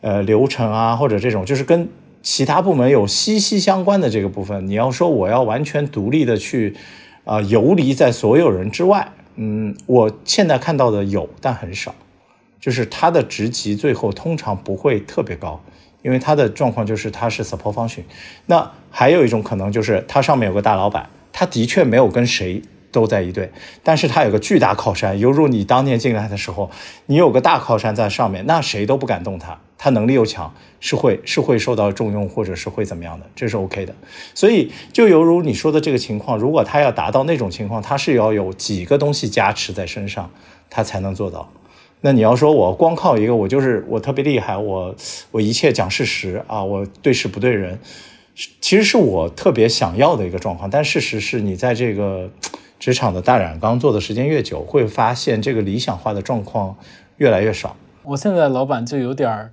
[0.00, 1.90] 呃流程啊，或者这种就是跟
[2.22, 6.74] 其他部门有息息相关的这个部分，你要说我要完全独立的去
[7.24, 11.94] 啊游离在所有人之外，嗯，我现在看到的有，但很少。
[12.60, 15.60] 就是他的职级最后通常不会特别高，
[16.02, 18.02] 因为他的状况就是他是 support function。
[18.46, 22.60] 那还有一种可能就是他上面有个大老板，他的确没有跟谁
[22.92, 23.50] 都在一队，
[23.82, 26.70] 但是他有个巨大靠山，犹如你当年进来的时候，
[27.06, 33.94] 你有个大靠山在上面，那谁都不敢动他，他能力又强，是会是会受到重用或者是会怎么样的，这是 OK 的。
[34.34, 40.28] 所以就犹如你说的这个情况，如果他要达到那种情况，他是要有几个东西加持在身上，
[40.68, 41.48] 他才能做到。
[42.00, 44.94] 那你要说我光靠一个，我就是我特别厉害，我
[45.30, 47.78] 我一切讲事实啊，我对事不对人，
[48.60, 50.68] 其实是我特别想要的一个状况。
[50.68, 52.30] 但事实是你在这个
[52.78, 56.76] 职场的大染缸做的时间越久，会发现这个理想化的状况
[57.18, 57.76] 越来越少。
[58.02, 59.50] 我现在老板就有点。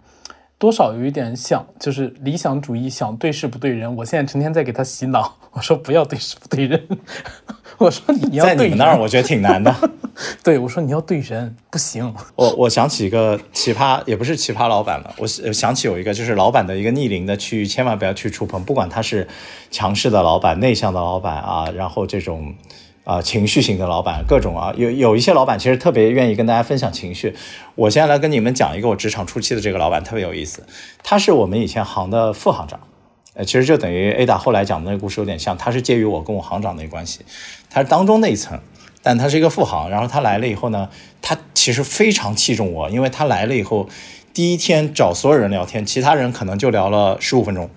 [0.59, 3.95] 多少有一点想，就是理想主义，想对事不对人。
[3.97, 6.87] 我现在成天在给他洗脑，我说不要对事不对人。
[7.79, 9.73] 我说你要在你们那儿，我觉得挺难的。
[10.43, 12.13] 对，我说你要对人不行。
[12.35, 15.11] 我我想起一个奇葩，也不是奇葩老板了。
[15.17, 18.63] 我想起有一个，就是老板的一个逆鳞的区域，千万不要去触碰。
[18.63, 19.27] 不管他是
[19.71, 22.53] 强势的老板、内向的老板啊，然后这种。
[23.03, 27.33] 啊，情绪型的老板各种啊，有有一些老板其实特别愿意跟大家分享情绪。
[27.73, 30.61] 我现在来跟你们讲一个我职场初期的这个老板特别有意思，
[31.01, 32.77] 他是我们以前行的副行长，
[33.37, 37.21] 呃，其实就等于 Ada 后来讲的那个故事有点像，他是介于我跟我行长的一个关系，
[37.69, 38.59] 他是当中那一层，
[39.03, 39.91] 但他是一个副行。
[39.91, 40.89] 然后他来了以后呢，
[41.21, 43.87] 他其实非常器重我，因为他来了以后，
[44.33, 47.69] 第一天找所有人聊天，其他人可能就聊了十五分钟，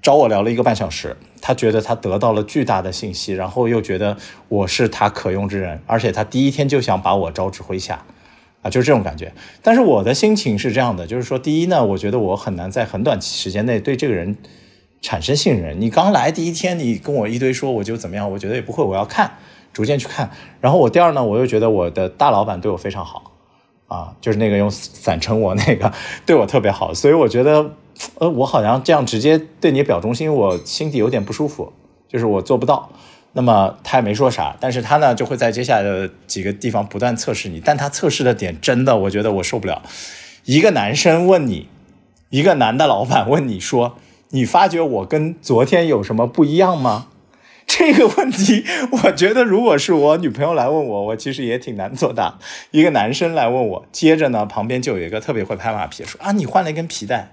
[0.00, 1.14] 找我聊了一个半小时。
[1.42, 4.16] 他觉得他得到了巨大的信息，然后又觉得
[4.48, 8.04] 我是他可用之人，而且他第一天就想把我招至麾下，
[8.62, 9.32] 啊，就是这种感觉。
[9.60, 14.36] 但是我的心情是这样的，就是说，第一呢，我觉得我很难在很短时间内对这个人
[15.00, 15.80] 产生信任。
[15.80, 19.32] 你刚来第一天，你跟我一堆说我就怎么样，我觉得也不会，我要看，
[19.72, 20.30] 逐渐去看。
[20.60, 23.32] 然后我第二呢，我又觉得我的大老板对我非常好，
[23.88, 25.92] 啊，就是那个用散称我那个
[26.24, 27.74] 对我特别好，所以我觉得。
[28.18, 31.74] 呃，我好像这样直接对你表忠心，我心底有点不舒服，
[32.08, 32.90] 就是我做不到。
[33.34, 39.82] 那么他也没说啥，但是他呢就会在接下来的几个地方不断测试你，但他测试的点真的，我觉得我受不了。
[40.44, 41.68] 一个男生问你，
[42.30, 43.96] 一个男的老板问你说，
[44.30, 47.08] 你发觉我跟昨天有什么不一样吗？
[47.64, 48.64] 这个问题，
[49.04, 52.38] 我觉得如果是我女朋友来问我，我其实也挺难作答。
[52.72, 57.30] 一个男生来问我，接着呢旁边就有一个特别会拍马屁说啊，你换了一根皮带。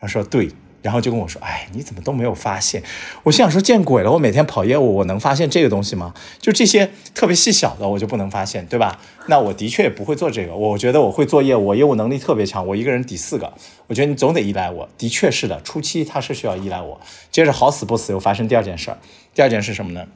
[0.00, 0.48] 他说对，
[0.80, 2.82] 然后就跟我说：“哎，你怎么都没有发现？”
[3.24, 4.12] 我心想说：“见鬼了！
[4.12, 6.14] 我每天跑业务，我能发现这个东西吗？
[6.38, 8.98] 就这些特别细小的，我就不能发现，对吧？
[9.26, 10.54] 那我的确也不会做这个。
[10.54, 13.52] 我觉得我会做业务，我业务能力特别强，我一个人抵四个。
[13.88, 14.88] 我觉得你总得依赖我。
[14.96, 17.00] 的确是的，初期他是需要依赖我。
[17.30, 18.98] 接着好死不死又发生第二件事儿。
[19.34, 20.06] 第二件是什么呢？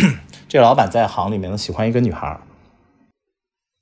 [0.48, 2.38] 这个老板在行里面喜欢一个女孩，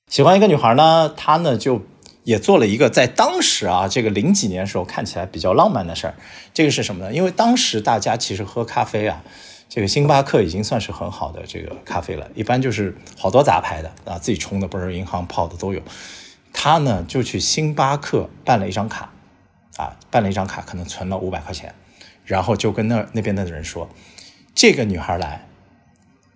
[0.09, 1.83] 喜欢一个女孩呢，他呢就。
[2.25, 6.15] 也做了一个在当时啊，这个零几年时候看起来比较浪漫的事儿。
[6.53, 7.13] 这个是什么呢？
[7.13, 9.23] 因为当时大家其实喝咖啡啊，
[9.69, 15.81] 这个星巴克已经算是很好的这个咖啡了，一般就是好多杂牌的啊，自己冲的不是银行泡的都有。
[16.53, 19.11] 他呢就去星巴克办了一张卡，
[19.77, 21.75] 啊，办了一张卡，可能存了五百块钱，
[22.25, 23.89] 然后就跟那那边的人说，
[24.55, 25.47] 这个女孩来，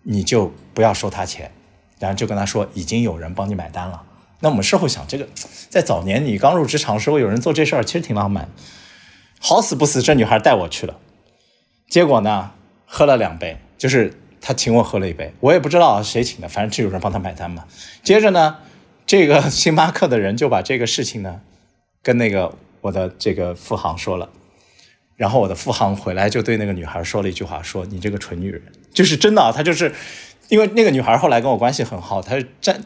[0.05, 1.51] 你就不要收她钱，
[1.99, 4.03] 然后就跟她说已经有人帮你买单了。
[4.45, 5.27] 那我们事后想，这个
[5.71, 8.47] 在早年你刚入职场的时候，有人做这事儿，其实挺浪漫。
[9.41, 10.99] 好死不死，这女孩带我去了，
[11.89, 12.51] 结果呢，
[12.85, 17.65] 喝了两杯，就是她请我喝了一杯，我也不知道谁请的，反正就有人帮她买单嘛。
[18.03, 18.59] 接着呢，
[19.07, 21.41] 这个 星巴克的人就把这个事情呢，
[22.03, 24.29] 跟那个我的这个副行说了，
[25.17, 29.95] 然后我的副行回来就对那个女孩说了一句话，说你这个蠢女人，就是真的，她就是
[30.49, 32.85] 因为那个女孩后来跟我关系很好，她站。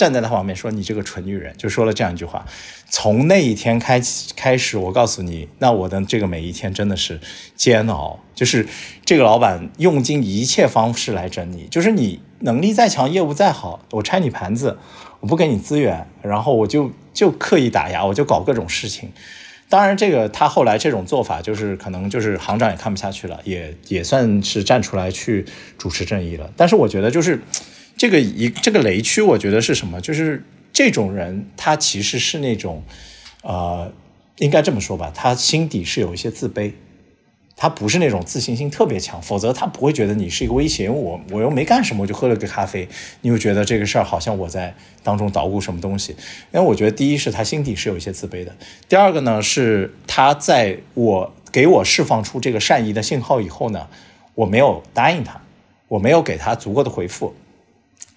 [0.00, 2.46] 站在他旁边说：“你这个蠢女人！”就说了这样一句话。
[2.88, 4.00] 从那一天开，
[4.34, 7.20] 开始，我告诉你，那我的这个每一天真的是
[7.54, 8.18] 煎熬。
[8.34, 8.66] 就是
[9.04, 14.78] 这个老板用尽一切方式来整你，就是你能力再强，业务再好，我拆你盘子，
[15.20, 19.12] 我不给你资源，然后我就就刻意打压，我就搞各种事情。
[19.68, 25.44] 当然，这个他后来这种做法，就是可能就是行长也看不下去了，也也算是站出来去
[25.76, 26.50] 主持正义了。
[26.56, 27.42] 但是我觉得就是。
[28.00, 30.00] 这个一这个雷区，我觉得是什么？
[30.00, 30.42] 就是
[30.72, 32.82] 这种人他其实是那种，
[33.42, 33.92] 呃，
[34.38, 36.72] 应该这么说吧，他心底是有一些自卑。
[37.58, 40.84] 他不是那种自信心特别强，否则他不会觉得你是一个威胁。
[40.84, 42.88] 因为我我又没干什么，我就喝了个咖啡，
[43.20, 46.16] 你又觉得这个事儿好像我在当中捣鼓什么东西。
[46.54, 48.56] 因为我觉得第一是他心底是有一些自卑的，
[48.88, 53.88] 第二个呢是他在我给我释放出这个善意的信号以后呢，
[54.36, 55.42] 我没有答应他，
[55.88, 57.34] 我没有给他足够的回复，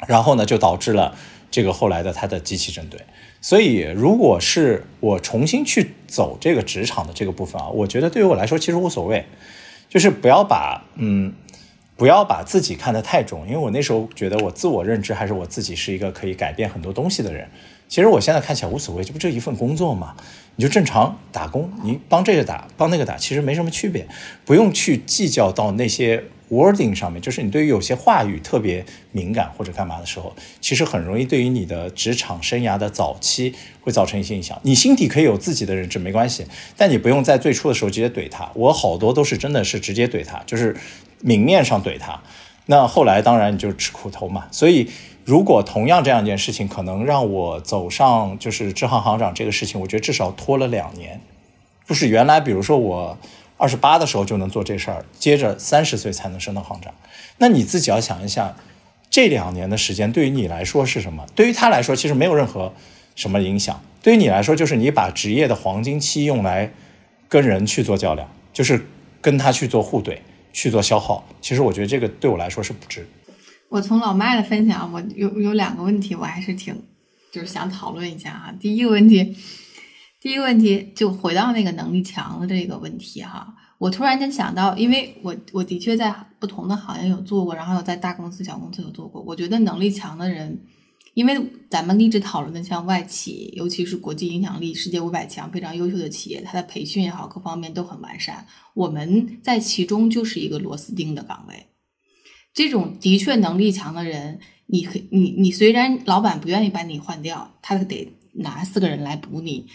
[0.08, 1.16] 然后呢就导致了
[1.52, 3.00] 这个后来的他的机器针对。
[3.42, 9.26] 所以，如果是我重新去走这个职场的这个部分啊，我觉得对于我来说其实无所谓，
[9.90, 11.34] 就是不要把嗯，
[11.98, 17.50] 不要把自己看得太重，因为我那时候觉得我自我认知还是我自己是一个可以改变很多东西的人。
[17.90, 20.16] 其实我现在看起来无所谓，这不就一份工作嘛，
[20.56, 24.08] 你就正常打工，你帮这个打，帮那个打，其实没什么区别，
[24.46, 26.24] 不用去计较到那些。
[26.54, 34.60] Wording 上面，就是你对于有些话语特别敏感或者干嘛的时候，其实很容易对于你的职场生涯的早期会造成一些影响。
[34.62, 36.46] 你心底可以有自己的认知，没关系，
[36.78, 38.50] 但你不用在最初的时候直接怼他。
[38.54, 40.76] 我好多都是真的是直接怼他，就是
[41.22, 42.22] 明面上怼他。
[42.68, 44.46] 那后来当然你就吃苦头嘛。
[44.52, 44.90] 所以
[45.26, 51.20] 如果同样这样一件事情，可能让我走上就是支行行长这个事情，我觉得至少拖了两年。
[51.88, 53.18] 就是原来比如说我。
[53.64, 56.94] 二十八的时候就能做这事儿，接着三十岁才能升到行长。
[57.38, 58.58] 那你自己要想一下，
[59.10, 61.26] 这两年的时间对于你来说是什么？
[61.34, 62.74] 对于他来说，其实没有任何
[63.16, 63.82] 什么影响。
[64.02, 66.74] 对于你来说，就是你把职业的黄金期用来
[67.30, 68.86] 跟人去做较量，就是
[69.22, 70.18] 跟他去做互怼，
[70.52, 71.26] 去做消耗。
[71.40, 73.08] 其实我觉得这个对我来说是不值。
[73.70, 76.76] 我从老麦的分享，我有有两个问题，我还是挺
[77.32, 78.54] 就是想讨论一下啊。
[78.60, 79.38] 第一个问题。
[80.24, 89.22] 第一个问题就回到那个能力强的这个问题哈，我突然间想到，因为我我的确在不同的行业有做过，然后有在大公司、小公司有做过。
[89.22, 90.58] 我觉得能力强的人，
[91.14, 91.38] 因为
[91.70, 98.48] 咱们一直讨论的像外企，尤其是国际影响力、世界五百强非常优秀的企业，它的培训也好，各方面都很完善。
[98.76, 101.66] 我们在其中就是一个螺丝钉的岗位。
[102.54, 109.68] 这种的确能力强的人，你可你你虽然老板不愿意把你换掉，他得拿四个人来补你。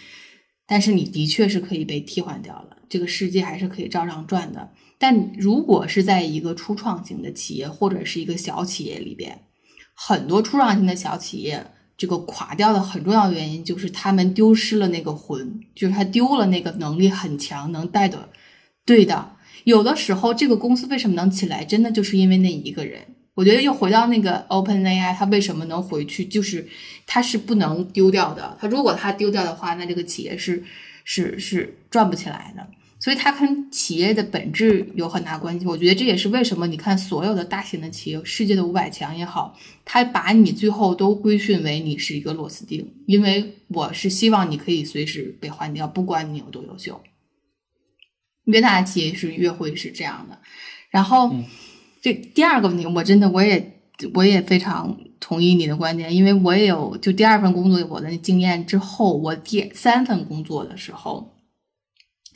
[0.69, 4.71] 但是你的确是可以被替换掉了，这个世界还是可以照常转的。
[4.99, 9.41] 但如果是在一个初创型的企业或者是一个小企业里边，
[9.95, 11.67] 很多初创型的小企业，
[11.97, 18.29] 这个垮掉的很重要原因就是他们丢失了那个魂，就是他丢了那个能力很强能带的。
[18.85, 23.01] 对的，有的时候这个公司为什么能起来，真的就是因为那一个人。
[23.39, 26.25] 我觉得又回到那个 Open AI，它为什么能回去？
[26.25, 26.67] 就是
[27.07, 28.59] 它是不能丢掉的。
[28.61, 30.65] 它如果它丢掉的话，那这个企业是
[31.05, 32.67] 是是转不起来的。
[32.99, 35.65] 所以它跟企业的本质有很大关系。
[35.65, 47.01] 我觉得这也是为什么你看所有的大型的企业，世界的五百强也好，它把你最后都规训为你是一个螺丝钉，因为我是希望你可以随时被换掉，不管你有多优秀。
[48.47, 50.41] 越大的企业是越会是这样的。
[50.91, 51.33] 然后。
[52.09, 53.81] 这第二个问题，我真的我也
[54.15, 61.35] 我也非常同意你的观点，因为我也有就第二份工作我的经验之后，我第三份工作的时候，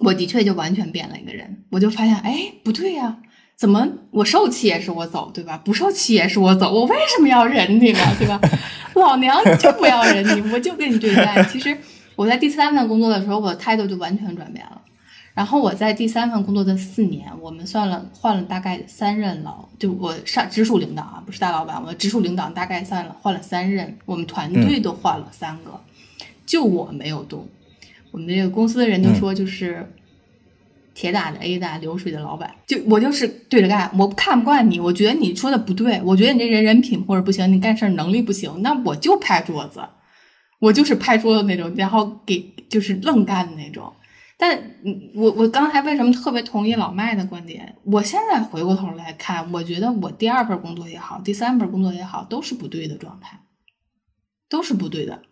[0.00, 3.16] 我的确就完全变了一个人，我就发现，哎，不对呀，
[3.56, 5.56] 怎么我受气也是我走，对吧？
[5.56, 8.00] 不受气也是我走，我为什么要忍你呢？
[8.18, 8.38] 对吧？
[8.94, 11.48] 老娘就不要忍你，我就跟你对干。
[11.48, 11.74] 其实
[12.14, 14.82] 我在第三份工作的时候，我的态度就完全转变了。
[15.34, 25.80] 然后我在第三份工作的四年，我们算了换了大概三任老，就我上直属领导啊，不是大老板，我的直属领导大概算了换了三任，我们团队都换了三个，
[26.44, 27.48] 就我没有动。
[28.10, 29.90] 我们这个公司的人就说就是
[30.92, 39.80] 铁打的 A 打流水的老板，就我就是对着干，我看不惯你，我觉得你说的不对，我觉得你这人人品或者不行，你干事能力不行，那我就拍桌子，
[40.58, 43.90] 我就是拍桌子那种，然后给就是愣干的那种。
[44.38, 44.76] 但
[45.14, 47.76] 我我刚才为什么特别同意老麦的观点？
[47.84, 53.40] 我现在回过头来看，我觉得我第二份工作也好，第三份工作也好，都是不对的状态，
[54.48, 55.22] 都是不对的。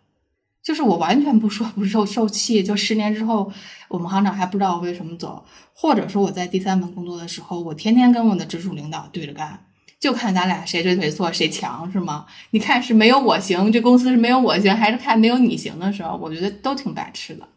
[0.63, 3.51] 就是我完全不说不受受气，就十年之后，
[3.89, 5.43] 我们行长还不知道我为什么走，
[5.73, 9.65] 或者说我在第三份工作的时候，我天天跟我的直属领导对着干，
[9.99, 12.27] 就看咱俩谁谁谁错谁强是吗？
[12.51, 17.47] 你看是没有我行，这公司是没有我行，还是看没有你行的时候，我觉得都挺白痴的。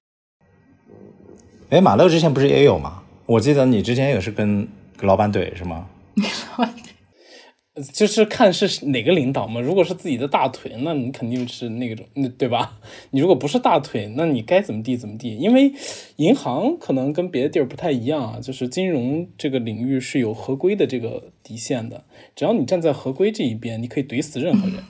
[1.75, 3.03] 哎，马乐之前不是也有吗？
[3.27, 4.68] 我记得你之前也是跟
[5.01, 5.89] 老板怼是吗？
[7.93, 9.61] 就是看是哪个领导嘛。
[9.61, 12.79] 如果是自己的大腿，那你肯定是那种，那对吧？
[13.11, 15.37] 你如果不是大腿，那你该怎么地怎么地。
[15.37, 15.72] 因为
[16.14, 22.05] 银行可能跟别的地儿不太一样啊，就是金融这个领域是有合规的这个底线的。
[22.37, 24.85] 只要你站在合规这一边，你可以怼死任何人。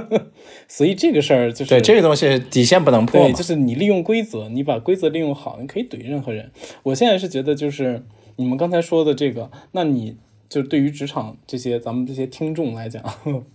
[0.68, 3.42] 所以这个事儿就是对这个东西底线不能破对，就。
[3.42, 6.50] 是你利用规则，你把规则利用好，你可以怼任何人。
[6.82, 8.04] 我现在是觉得，就是
[8.34, 10.16] 你们刚才说的这个，那你
[10.48, 13.02] 就对于职场这些咱们这些听众来讲，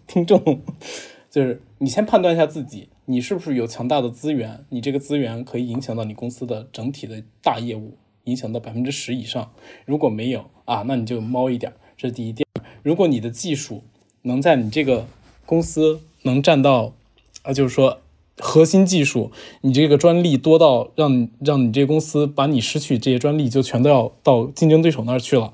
[0.07, 0.61] 听众
[1.29, 9.51] 就是你先判断一下自己，你是不是有强大的资源，你这个资源可以影响到你公司的整体的大业务，影响到百分之十以上。
[9.85, 12.31] 如果没有啊，那你就猫一点，这是第一。
[12.31, 13.83] 第二，如果你的技术
[14.21, 15.05] 能在你这个
[15.45, 16.93] 公司能占到
[17.43, 17.99] 啊，就是说
[18.39, 19.31] 核心技术，
[19.61, 25.53] 你这个专利多到让你让你这个公司把你失去这些专利就全都要到竞争对手那儿去了，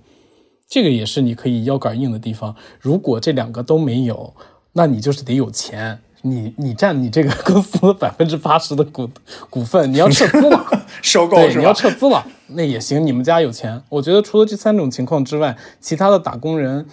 [0.67, 2.55] 这个也是你可以腰杆硬的地方。
[2.79, 4.33] 如果这两个都没有，
[4.73, 9.09] 那你就是得有钱，你你占你这个公司百分之八十的股
[9.49, 10.65] 股份，你要撤资了。
[11.01, 11.73] 收购是你要？
[11.73, 13.05] 撤资了，那也行。
[13.05, 16.85] 你们家有钱，我觉得除了这三种情况之外，其他的打工人，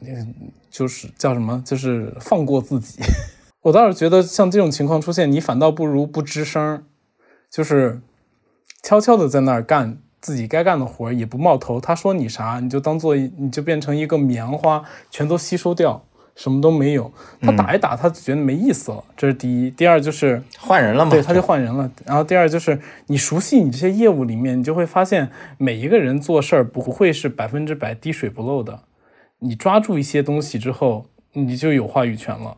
[0.00, 0.34] 嗯，
[0.70, 3.00] 就是叫什么，就是放过自己。
[3.62, 6.82] 我倒是觉得像这种情况出现，你反倒不如不吱声儿，
[7.48, 8.00] 就是
[8.82, 11.80] 悄悄的在那儿干自己该干的活儿，也不冒头。
[11.80, 16.04] 他说你啥，你就当做你就变成一个棉花，全都吸收掉，
[16.34, 17.12] 什么都没有。
[17.40, 19.70] 他打一打，他觉得没意思了，这是第一。
[19.70, 20.42] 第二就是。
[20.58, 21.12] 换人了嘛？
[21.12, 21.88] 对，他就换人了。
[22.04, 28.80] 然后第二就是你熟悉你这些业务里面，你就会发现每一个人做事儿不会是百分之百滴水不漏的。
[29.38, 32.56] 你抓住一些东西之后，你就有话语权了。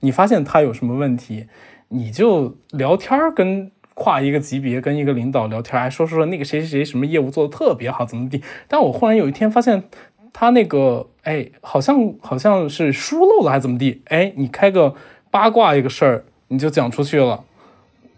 [0.00, 1.46] 你发现他有什么问题，
[1.88, 8.42] 你就聊天儿跟跨一个级别跟一个领导聊天儿，还说说那个谁谁谁什么业务做的特别好，怎么地。
[8.66, 9.84] 但我忽然有一天发现，
[10.32, 14.02] 他那个哎，好像好像是疏漏了还是怎么地？
[14.06, 14.94] 哎，你开个
[15.30, 17.44] 八卦一个事儿，你就讲出去了，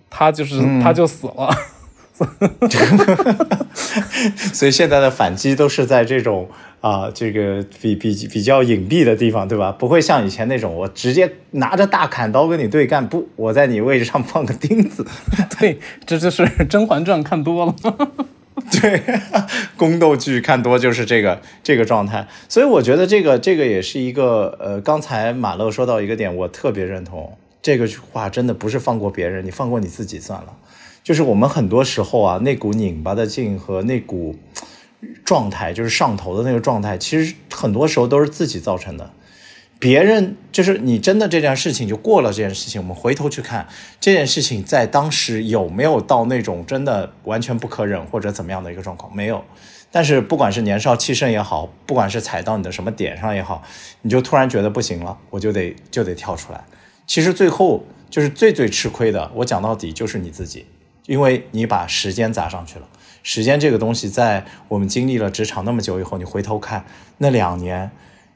[0.08, 1.50] 他就是、他就死了。
[4.52, 6.48] 所以现在的反击都是在这种
[6.82, 9.70] 啊、这个比比比较隐蔽的地方，对吧？
[9.70, 15.06] 不会像以前那种我直接拿着大砍刀跟你对干，不，我在你位置上放个钉子。
[15.60, 17.74] 对，这就是《甄嬛传》看多了。
[18.80, 19.00] 对，
[19.76, 30.52] 宫斗剧看多就是这个这个状态，所以我觉得这个这个也是一个呃，刚才马乐说到一个点，我特别认同这个句话，真的不是放过别人，你放过你自己算了。
[31.04, 34.36] 就是我们很多时候啊，那股拧巴的劲和那股
[35.24, 39.10] 状态，就是上头的那个状态，其实很多时候都是自己造成的。
[39.78, 43.66] 别人就是你真的这件事情就过了这件事情，我们回头去看
[43.98, 49.44] 这件事情在当时有没有到那种真的完全不可忍或者怎么样的一个状况，没有。
[49.90, 53.62] 但是不管是年少气盛也好，不管是踩到你的什么点上也好，
[54.02, 56.62] 你就突然觉得不行了，我就得就得跳出来。
[57.04, 60.64] 其实最后就是最最吃亏的，我讲到底就是你自己，
[61.06, 62.86] 因为你把时间砸上去了。
[63.22, 66.84] 时间这个东西，在我们经历了职场那么久以后，你回头看
[67.18, 67.90] 那两年，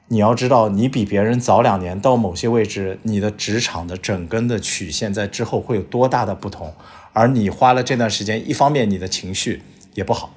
[0.09, 6.73] 你要知道，你比别人早两年到某些位置，你的职场的整根的曲线在之后会有多大的不同。
[7.13, 9.63] 而你花了这段时间，一方面你的情绪
[9.95, 10.35] 也不好，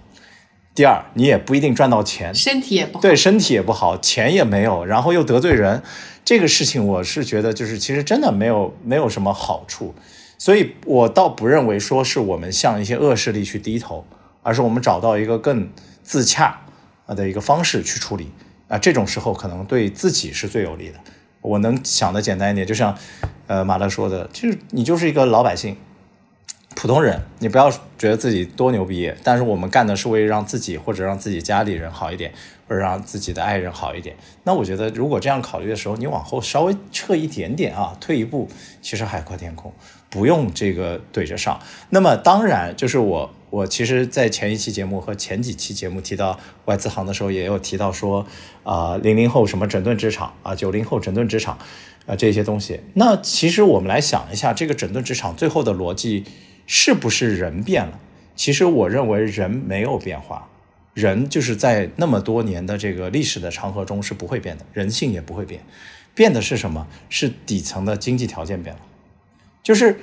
[0.73, 3.01] 第二你也不一定赚到钱，身体也不好。
[3.01, 5.83] 对身体也不好，钱也没有，然后又得罪人，
[6.23, 9.93] 这个事情我是觉得就是其实真的没有没有什么好处，
[10.37, 14.05] 所以我倒不认为说是我们向一些恶势力去低头，
[14.41, 15.69] 而是我们找到一个更
[16.03, 16.61] 自洽
[17.05, 18.31] 啊的一个方式去处理
[18.67, 20.95] 啊，这种时候可能对自己是最有利的。
[21.41, 22.97] 我能想的简单一点，就像
[23.47, 25.77] 呃马乐说的，就是你就是一个老百姓，
[26.75, 32.33] 普通人，你不要觉得自己多牛逼，但是我们干的是为了让自己或者让自己家里人好一点，
[32.67, 34.15] 或者让自己的爱人好一点。
[34.43, 38.49] 那我觉得，如果这样考虑的时候，你往后稍微撤一点点啊，退一步，
[38.81, 39.73] 其实海阔天空，
[40.09, 41.57] 不用这个怼着上。
[41.89, 48.25] 那么当然，就是我我其实，在前一期节目和前几期节目提到外资行的时候，也有提到说
[48.63, 51.57] 啊，零、零后什么整顿职场啊，九零后整顿职场
[52.05, 52.79] 啊这些东西。
[52.93, 56.25] 那其实我们来想一下，这个整顿职场最后的逻辑。
[56.71, 57.99] 是不是人变了？
[58.35, 60.47] 其实我认为人没有变化，
[60.93, 65.63] 人就是在那么多年的这个历史的长河中是不会变的，人性也不会变，
[66.13, 66.85] 变的是什么？
[67.09, 68.81] 是底层的经济条件变了，
[69.63, 69.99] 就是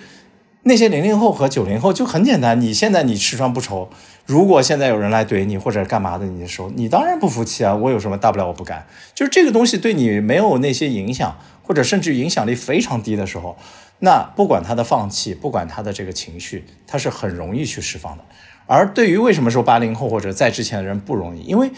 [0.69, 3.89] 那些零零后和九零后就很简单，你现在你吃穿不愁，
[4.25, 7.73] 如果现在有人来怼你或者干嘛的你的时候，你当然不服气啊！
[7.73, 13.57] 我有什么大不了我不干，就是这个东西对你没有那些影响，或者甚至影响力非常低的时候。
[14.01, 18.25] 那不管他的放弃，不管他的这个情绪，他是很容易去释放的。
[18.67, 21.71] 而对于为什么说八零后或者在之前的人不容易，因为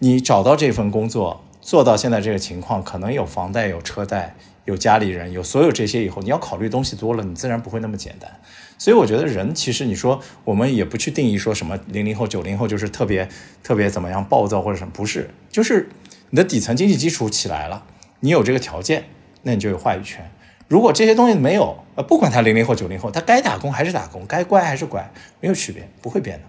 [0.00, 4.34] 你找到这份工作，做到现在这个情况，可能有房贷、有车贷、
[4.64, 8.30] 有家里人、有所有这些以后，你要考虑东西多了，你自然不会那么简单。
[8.78, 13.28] 所以我觉得人其实你说我们也不去定义说什么零零后、九零后就是特别
[13.62, 15.88] 特别怎么样暴躁或者什么，不是，就是
[16.30, 17.84] 你的底层经济基础起来了，
[18.20, 19.04] 你有这个条件。
[19.44, 20.30] 那你就有话语权。
[20.68, 25.10] 如果这些东西没有，呃，不管他零零后九零后，他该打工还是打工，该乖还是乖，
[25.40, 26.44] 没有区别，不会变的。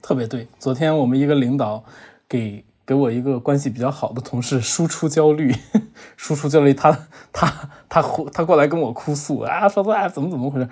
[0.00, 1.84] 特别对，昨天我们一个领导
[2.26, 5.54] 给给我一个关系比较好的同事输出焦虑，
[6.16, 6.90] 输出焦虑，他
[7.32, 7.46] 他
[7.88, 8.02] 他，
[8.32, 10.68] 他过来跟我哭诉啊，说啊怎么怎么回事，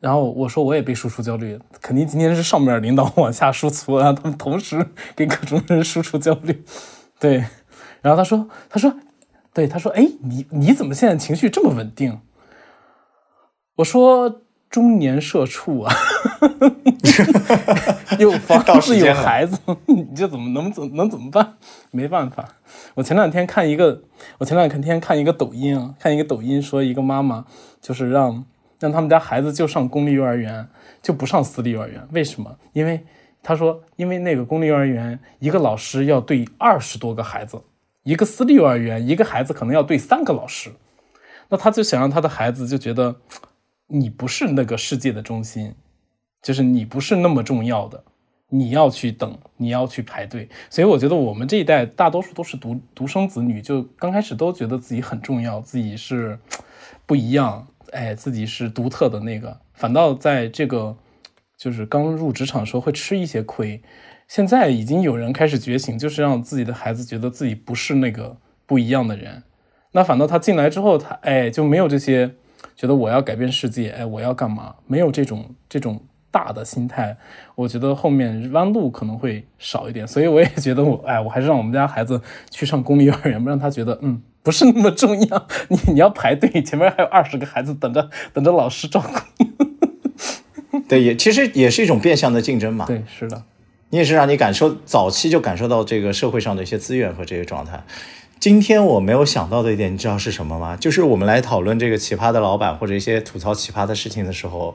[0.00, 6.64] 然后我说我也被输出焦虑，肯定今天是上面领导往下输出，让他们同时给各种人输出焦虑，
[7.18, 7.44] 对，
[8.02, 8.94] 然后他说他说
[9.52, 12.20] 对他说哎你你怎么现在情绪这么稳定？
[13.76, 14.42] 我说。
[14.70, 15.92] 中年社畜啊，
[18.18, 21.54] 有房子有孩子， 你这怎么能怎能怎么办？
[21.90, 22.56] 没办法。
[22.94, 24.02] 我前两天看一个，
[24.38, 27.44] 我前两天看一个抖音啊，看一个抖音说一个妈妈
[27.80, 28.44] 就是让
[28.78, 30.68] 让他们家孩子就上公立幼儿园，
[31.02, 32.06] 就不上私立幼儿园。
[32.12, 32.56] 为什么？
[32.72, 33.04] 因为
[33.42, 37.62] 他说，因为那个公立幼儿园一个老师要对二十多个孩子，
[38.02, 40.70] 一个私立幼儿园一个孩子可能要对三个老师，
[41.48, 43.16] 那他就想让他的孩子就觉得。
[43.92, 45.74] 你不是那个世界的中心，
[46.42, 48.02] 就是你不是那么重要的，
[48.48, 50.48] 你要去等，你要去排队。
[50.70, 56.38] 所以我觉得我们这一代大多数都是独独生子女，就刚开始都觉得自己很重要，自己是
[57.04, 59.60] 不一样，哎，自己是独特的那个。
[59.74, 60.96] 反倒在这个
[61.56, 63.82] 就是刚入职场时候会吃一些亏。
[64.26, 69.42] 现在已经有人开始觉醒，就是让自己的孩子觉得自己不是那个不一样的人。
[69.92, 72.34] 那反倒他进来之后，他哎就没有这些。
[72.76, 74.74] 觉得我要改变世界，哎，我要干嘛？
[74.86, 77.16] 没有这种这种大的心态，
[77.54, 80.06] 我觉得后面弯路可能会少一点。
[80.06, 82.20] 所以我也觉得我，哎，我还是让我们家孩子
[82.50, 85.46] 去上公立幼儿园，让他觉得，嗯，不是那么重要。
[85.68, 90.80] 你你要排队，前面还有二十个孩子等着等着老师照顾。
[90.88, 92.84] 对，也其实也是一种变相的竞争嘛。
[92.86, 93.42] 对，是的，
[93.90, 97.82] 你也是让你感受早期就感受到这个社会上的一些资源和这些状态。
[98.38, 100.74] 今天我没有想到的一点，你知道是什么吗？
[100.76, 104.74] 就是我们来讨论这个奇葩的老板或者一些吐槽奇葩的事情的时候，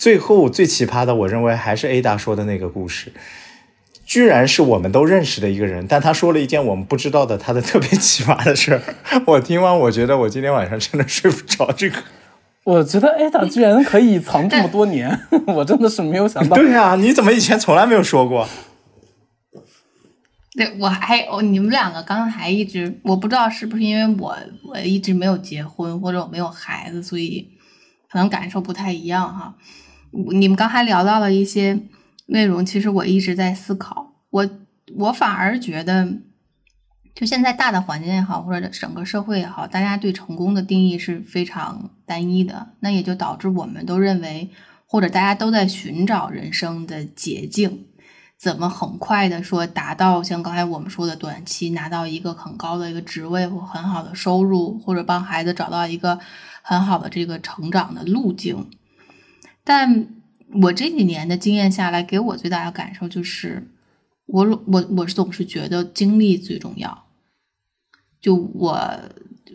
[0.00, 3.12] 最后最奇葩的，我认为还是 A 大说的那个故事，
[4.06, 8.82] 居然是我们都认识的一个人，但他说了一件我们不知道的他的特别奇葩的事儿。
[9.26, 11.70] 我听完，我觉得我今天晚上真的睡不着。
[11.72, 12.02] 这个，
[12.64, 16.56] 我觉得 A 大居然可以藏这么多年， 我真的是没有想到。
[16.56, 18.48] 对呀，你怎么以前从来没有说过？
[20.56, 24.34] 对，我还哦，你们两个刚才还一直，我不知道是不是因为我
[24.66, 27.46] 我一直没有结婚或者我没有孩子，所以
[28.10, 29.54] 可能感受不太一样哈。
[30.12, 31.80] 你们刚才聊到了一些
[32.26, 34.48] 内容，其实我一直在思考，我
[34.96, 36.12] 我反而觉得，
[37.14, 44.50] 就现在大的环境也好，或者整个社会也好，大家对成功的定义是非常单一的，那也就导致我们都认为，
[44.86, 47.86] 或者大家都在寻找人生的捷径。
[48.38, 56.18] 怎么很快的说达到像刚才我们说的短期拿到一个很高的一个职位或很好的收入，或者帮孩子找到一个
[56.62, 58.70] 很好的这个成长的路径？
[59.70, 60.08] 但
[60.62, 63.62] 我这几年的经验下来，给我最大的感受就是，
[64.26, 67.06] 我我我总是觉得经历最重要。
[68.20, 69.00] 就我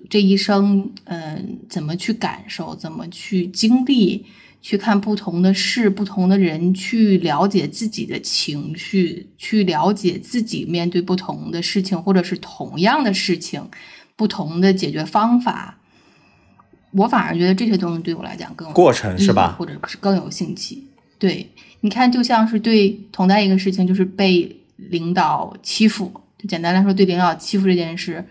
[0.09, 4.25] 这一生，嗯，怎么去感受，怎么去经历。
[4.61, 13.69] 去看不同的事，不同的人，去了解自己的情绪，去了解自己面对不同的事情，或者是同样的事情，
[14.15, 15.77] 不同的解决方法。
[16.95, 19.55] 我反而觉得这些东西对我来讲更过程是吧？
[19.57, 20.83] 或者是更有兴趣。
[21.19, 21.49] 对，
[21.81, 28.23] 你看，就像是对同在一个事情，就是被领导欺负，就简单来说，对领导欺负这件事，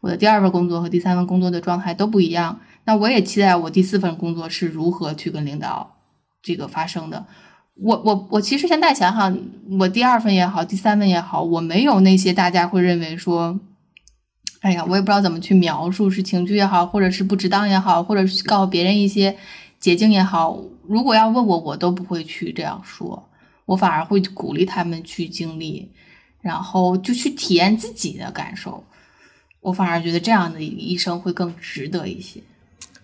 [0.00, 2.58] 我的第二份工作和第三份工作的状态都不一样。
[2.84, 5.96] 那我也期待我第四份工作是如何去跟领导
[6.42, 7.24] 这个发生的。
[7.74, 9.38] 我我我其实现在想想，
[9.78, 13.58] 我第二份也好，第三份也好，我没有那些大家会认为说，
[14.66, 19.36] 哎呀，我也不知道怎么去描述，是情绪也好，或者是不值当也好，或者是告诉别人一些
[19.78, 20.60] 捷径也好。
[20.88, 23.28] 如果要问我，我都不会去这样说，
[23.64, 25.88] 我反而会鼓励他们去经历，
[26.40, 28.82] 然后就去体验自己的感受。
[29.60, 32.40] 我反而觉得这样的一生会更值得一些。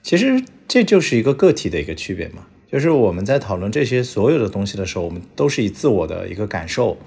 [0.02, 6.98] 其实这就是一个个体的一个区别嘛，就是我们在讨论这些所有的东西的时候，我们都是以自我的一个感受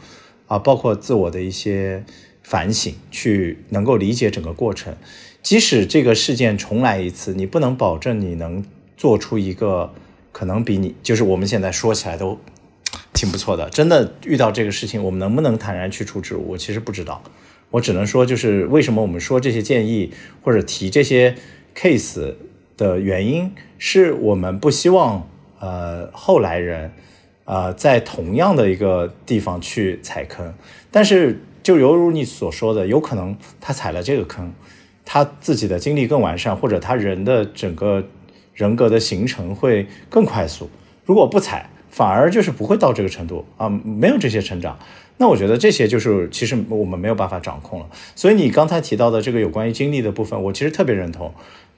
[0.47, 2.06] 啊，包括自我的一些
[2.45, 4.95] 反省，去能够理解整个过程。
[5.41, 8.63] 即使这个事件重来一次，你不能保证你能
[8.95, 9.93] 做出一个
[10.31, 12.39] 可能比你就是我们现在说起来都
[13.13, 13.69] 挺不错的。
[13.69, 16.35] 真的遇到这个事情，我们能不能坦然去处置？
[16.35, 17.21] 我其实不知道，
[17.71, 21.35] 我只能说，就是为什么我们说这些建议或者提这些
[21.75, 22.35] case。
[22.77, 25.29] 的原因是我们不希望，
[25.61, 26.91] 呃，后来人，
[27.45, 30.53] 呃，在同样的一个地方去踩坑。
[30.91, 34.53] 但是，就犹如你所说的，有可能他踩了这个坑，
[35.03, 38.03] 他自己的经历更完善，或者他人的整个
[38.53, 40.70] 人格的形成会更快速。
[41.05, 44.78] 如果不踩，反而就是不会到这个程度啊，没有这些成长。
[45.18, 47.88] 那我觉得这些就是其实我们没有办法掌控了。
[48.16, 51.34] 所以你刚才提到的这个有关于经历的部分，我其实特别认同。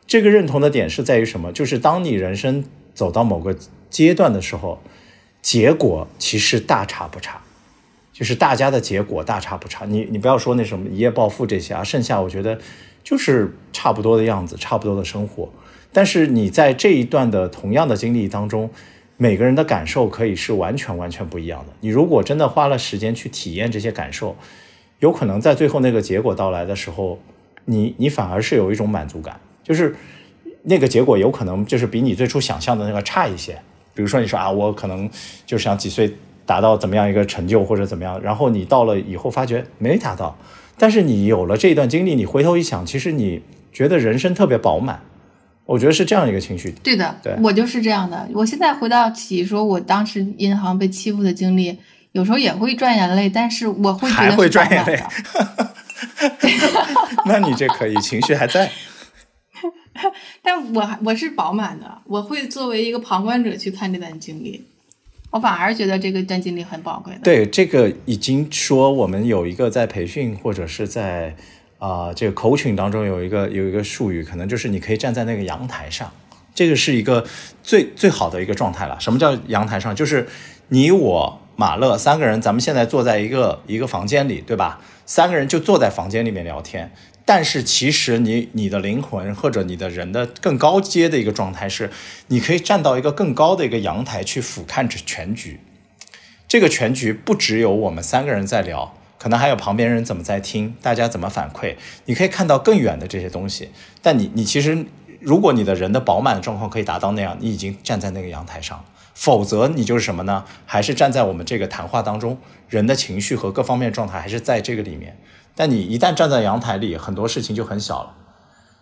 [0.06, 1.54] 这个认同的点是在于什么？
[1.54, 3.56] 就是当你人生走到某个
[3.90, 4.82] 阶段的时候，
[5.42, 7.40] 结果其实大差不差，
[8.18, 9.86] 就是大家的结果大差不差。
[9.86, 12.57] 你你不要说那什么一夜暴富这些啊，剩下我觉得
[13.03, 15.47] 就是差不多的样子，差不多的生活。
[15.93, 18.72] 但是你在这一段的同样的经历当中，
[19.18, 21.74] 每个人的感受可以是完全完全不一样的。
[21.82, 24.36] 你如果真的花了时间去体验这些感受，
[24.97, 27.20] 有可能在最后那个结果到来的时候，
[27.65, 29.39] 你你反而是有一种满足感。
[29.63, 29.95] 就是
[30.63, 33.61] 那个结果有可能就是比你最初想象的那个差一些。
[33.93, 35.07] 比如说你说啊，我可能
[35.45, 36.15] 就想几岁
[36.48, 40.36] 达到怎么样一个成就或者怎么样，然后你到了以后发觉没达到，
[40.78, 45.02] 但是你有了这一段经历，你回头一想，其实你觉得人生特别饱满。
[45.66, 46.72] 我觉得是这样一个情绪。
[46.82, 48.26] 对的，对我就是这样的。
[48.34, 51.78] 我现在回到起说我当时银行被欺负的经历，
[52.14, 55.06] 有时候也会赚眼泪，但是我会觉还会赚眼泪的。
[57.28, 58.72] 那你这可以，情绪还在。
[60.41, 64.66] 但我还我是饱满的，我会作为一个旁观者去看这段经历，
[65.30, 67.20] 我反而觉得这个段经历很宝贵的。
[67.22, 71.36] 对，这个已经说我们有一个在培训或者是在
[71.80, 76.12] 啊、这个 coaching 当中有一个有一个术语，可能就是你可以站在那个阳台上，
[76.56, 77.24] 这个是一个
[77.62, 79.00] 最最好的一个状态了。
[79.00, 79.96] 什么叫阳台上？
[79.96, 80.28] 就是
[80.70, 84.82] 你我马乐三个人，咱们现在坐在一个一个房间里，对吧？
[85.06, 86.92] 三个人就坐在房间里面聊天。
[87.28, 91.92] 但是其实你你的灵魂或者你的人的更高阶的一个状态是，
[92.28, 95.60] 你可以站到一个更高的一个阳台去俯瞰着全局。
[96.48, 101.76] 这个全局不只有我们三个人在聊，可能还有旁边人怎么在听，大家怎么反馈，
[102.06, 103.72] 你可以看到更远的这些东西。
[104.02, 104.86] 但你你其实，
[105.20, 110.46] 如果你的人的饱满的状况可以达到那样，你已经站在那个阳台上，否则你就是什么呢？
[110.66, 112.38] 还是站在我们这个谈话当中，
[112.70, 115.18] 人的情绪和各方面状态还是在这个里面。
[115.58, 118.14] 但你一旦站在阳台里，很多事情就很小了。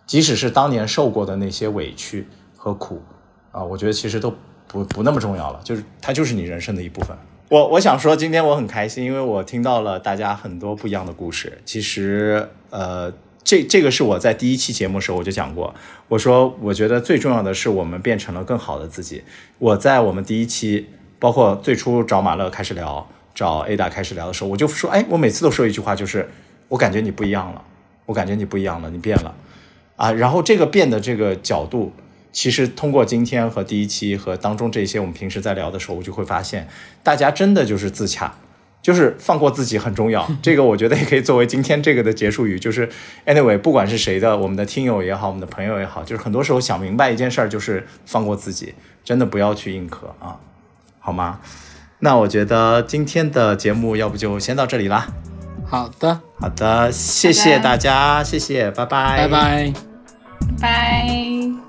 [0.06, 3.02] 即使是当年受过的那些委屈和苦
[3.50, 4.32] 啊，我觉得其实都
[4.68, 7.16] 不不那么重要了，就是它就是你人生的一部分。
[7.48, 11.62] 我我想说，今天我很开心，因为我听到了大家很多不一样的故事。
[11.64, 13.12] 其实，呃，
[13.42, 15.74] 这这个是我在第一期节目的时候我就讲过，
[16.08, 19.24] 我说我觉得最重要的是我们变成了更好的自己。
[19.58, 26.28] 我在我们第一期，包括最初找马乐开始聊，找 Ada 开始聊的时候，我就说，哎，我每次都说一句话，就是
[26.68, 27.62] 我感觉你不一样了，
[28.06, 29.34] 我感觉你不一样了，你变了。
[29.96, 31.92] 啊，然后这个变的这个角度，
[32.30, 36.68] 其实通过今天和第一期和当中这些我们平时在聊的时候，我就会发现，
[37.02, 38.34] 大家真的就是自洽，
[38.82, 40.28] 就是放过自己很重要。
[40.42, 42.88] 这个我觉得也可以作为今天这个的结束语，就是
[43.24, 50.38] anyway，不管是谁的，我们的听友也好，我们的朋友也好，就是很多时候想明白一件事儿，就是放过自己，真的不要去硬磕啊，
[50.98, 51.40] 好吗？
[52.00, 55.08] 那我觉得今天的节目要不就先到这里啦。
[55.68, 56.20] 好的。
[56.38, 59.16] 好的谢谢大家谢谢拜拜。
[59.16, 59.72] 拜拜。
[60.60, 61.65] 拜。